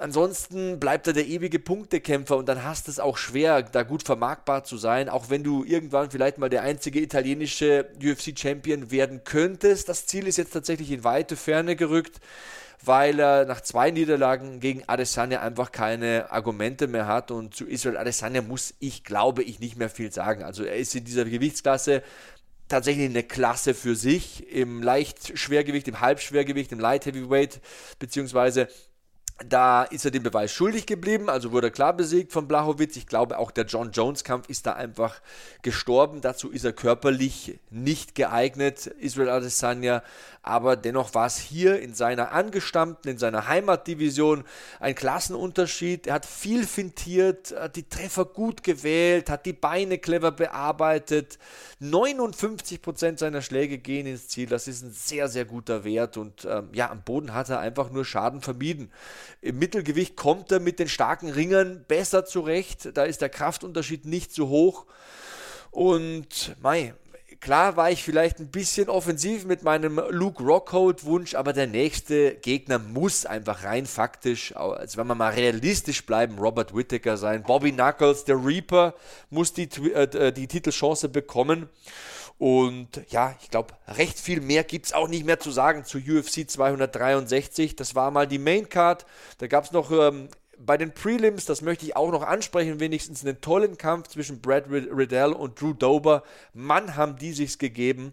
[0.00, 4.62] Ansonsten bleibt er der ewige Punktekämpfer und dann hast es auch schwer, da gut vermarktbar
[4.62, 9.88] zu sein, auch wenn du irgendwann vielleicht mal der einzige italienische UFC-Champion werden könntest.
[9.88, 12.20] Das Ziel ist jetzt tatsächlich in weite Ferne gerückt,
[12.80, 17.96] weil er nach zwei Niederlagen gegen Adesanya einfach keine Argumente mehr hat und zu Israel
[17.96, 20.44] Adesanya muss ich, glaube ich, nicht mehr viel sagen.
[20.44, 22.04] Also er ist in dieser Gewichtsklasse
[22.68, 27.60] tatsächlich eine Klasse für sich im Leichtschwergewicht, im Halbschwergewicht, im Light Heavyweight,
[27.98, 28.68] beziehungsweise
[29.46, 32.96] da ist er den Beweis schuldig geblieben, also wurde er klar besiegt von Blachowitz.
[32.96, 35.20] Ich glaube, auch der John Jones-Kampf ist da einfach
[35.62, 36.20] gestorben.
[36.20, 40.02] Dazu ist er körperlich nicht geeignet, Israel Adesanya.
[40.42, 44.44] Aber dennoch war es hier in seiner angestammten, in seiner Heimatdivision
[44.80, 46.06] ein Klassenunterschied.
[46.06, 51.38] Er hat viel fintiert, hat die Treffer gut gewählt, hat die Beine clever bearbeitet.
[51.82, 54.48] 59% seiner Schläge gehen ins Ziel.
[54.48, 56.16] Das ist ein sehr, sehr guter Wert.
[56.16, 58.90] Und ähm, ja, am Boden hat er einfach nur Schaden vermieden.
[59.40, 62.96] Im Mittelgewicht kommt er mit den starken Ringern besser zurecht.
[62.96, 64.86] Da ist der Kraftunterschied nicht so hoch.
[65.70, 66.94] Und mei,
[67.40, 72.78] klar war ich vielleicht ein bisschen offensiv mit meinem Luke Rockhold-Wunsch, aber der nächste Gegner
[72.78, 77.42] muss einfach rein faktisch, also wenn wir mal realistisch bleiben, Robert Whittaker sein.
[77.42, 78.94] Bobby Knuckles, der Reaper,
[79.30, 81.68] muss die, äh, die Titelchance bekommen.
[82.38, 85.98] Und ja, ich glaube, recht viel mehr gibt es auch nicht mehr zu sagen zu
[85.98, 87.74] UFC 263.
[87.74, 89.06] Das war mal die Main Card.
[89.38, 90.28] Da gab es noch ähm,
[90.58, 94.64] bei den Prelims, das möchte ich auch noch ansprechen, wenigstens einen tollen Kampf zwischen Brad
[94.68, 96.24] Riddell und Drew Dober.
[96.52, 98.12] Mann, haben die sich's gegeben.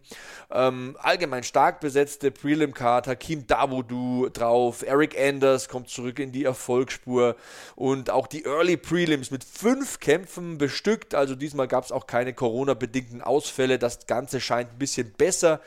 [0.51, 7.35] Ähm, allgemein stark besetzte Prelim-Card, Hakim Dawodu drauf, Eric Anders kommt zurück in die Erfolgsspur
[7.75, 11.15] und auch die Early Prelims mit fünf Kämpfen bestückt.
[11.15, 13.79] Also diesmal gab es auch keine Corona-bedingten Ausfälle.
[13.79, 15.61] Das Ganze scheint ein bisschen besser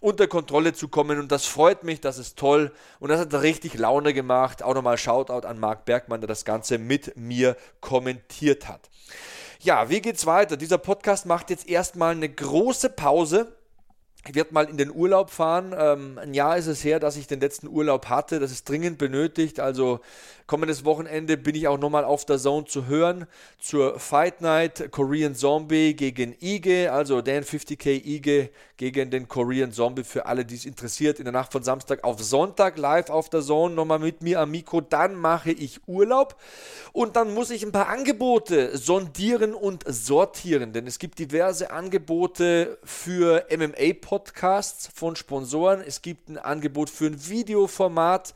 [0.00, 3.74] unter Kontrolle zu kommen und das freut mich, das ist toll und das hat richtig
[3.74, 4.62] Laune gemacht.
[4.62, 8.88] Auch nochmal Shoutout an Marc Bergmann, der das Ganze mit mir kommentiert hat.
[9.60, 10.56] Ja, wie geht's weiter?
[10.56, 13.54] Dieser Podcast macht jetzt erstmal eine große Pause.
[14.26, 15.74] Ich werde mal in den Urlaub fahren.
[15.76, 18.38] Ähm, ein Jahr ist es her, dass ich den letzten Urlaub hatte.
[18.38, 19.60] Das ist dringend benötigt.
[19.60, 20.00] Also
[20.50, 23.26] Kommendes Wochenende bin ich auch nochmal auf der Zone zu hören
[23.60, 30.02] zur Fight Night Korean Zombie gegen Ige, also Dan 50k Ige gegen den Korean Zombie
[30.02, 31.20] für alle, die es interessiert.
[31.20, 34.50] In der Nacht von Samstag auf Sonntag live auf der Zone nochmal mit mir am
[34.50, 34.80] Mikro.
[34.80, 36.34] Dann mache ich Urlaub
[36.90, 42.78] und dann muss ich ein paar Angebote sondieren und sortieren, denn es gibt diverse Angebote
[42.82, 45.80] für MMA-Podcasts von Sponsoren.
[45.86, 48.34] Es gibt ein Angebot für ein Videoformat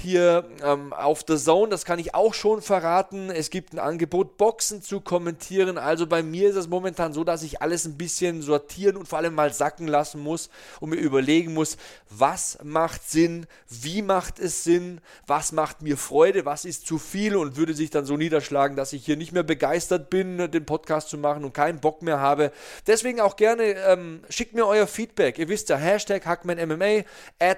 [0.00, 3.30] hier ähm, auf The Zone, das kann ich auch schon verraten.
[3.30, 5.78] Es gibt ein Angebot, Boxen zu kommentieren.
[5.78, 9.18] Also bei mir ist es momentan so, dass ich alles ein bisschen sortieren und vor
[9.18, 11.76] allem mal sacken lassen muss und mir überlegen muss,
[12.08, 17.36] was macht Sinn, wie macht es Sinn, was macht mir Freude, was ist zu viel
[17.36, 21.10] und würde sich dann so niederschlagen, dass ich hier nicht mehr begeistert bin, den Podcast
[21.10, 22.52] zu machen und keinen Bock mehr habe.
[22.86, 25.38] Deswegen auch gerne ähm, schickt mir euer Feedback.
[25.38, 27.04] Ihr wisst ja, Hashtag HackmanMMA,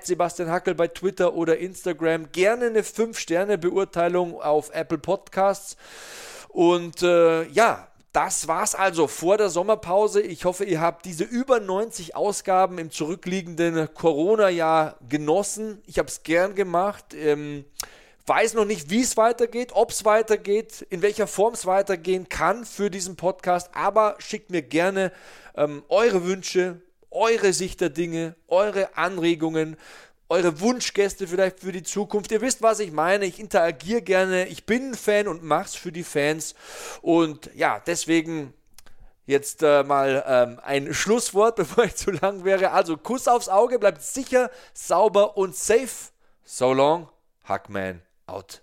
[0.02, 5.76] Sebastian Hackel bei Twitter oder Instagram gerne eine 5-Sterne-Beurteilung auf Apple Podcasts.
[6.48, 10.20] Und äh, ja, das war's also vor der Sommerpause.
[10.20, 15.80] Ich hoffe, ihr habt diese über 90 Ausgaben im zurückliegenden Corona-Jahr genossen.
[15.86, 17.14] Ich habe es gern gemacht.
[17.14, 17.64] Ähm,
[18.26, 22.66] weiß noch nicht, wie es weitergeht, ob es weitergeht, in welcher Form es weitergehen kann
[22.66, 23.70] für diesen Podcast.
[23.72, 25.10] Aber schickt mir gerne
[25.56, 29.78] ähm, eure Wünsche, eure Sicht der Dinge, eure Anregungen
[30.32, 32.32] eure Wunschgäste vielleicht für die Zukunft.
[32.32, 33.26] Ihr wisst, was ich meine.
[33.26, 34.46] Ich interagiere gerne.
[34.46, 36.54] Ich bin ein Fan und mach's für die Fans.
[37.02, 38.54] Und ja, deswegen
[39.26, 42.70] jetzt äh, mal ähm, ein Schlusswort, bevor ich zu lang wäre.
[42.70, 46.10] Also Kuss aufs Auge, bleibt sicher, sauber und safe.
[46.44, 47.10] So long,
[47.44, 48.62] Hackman out.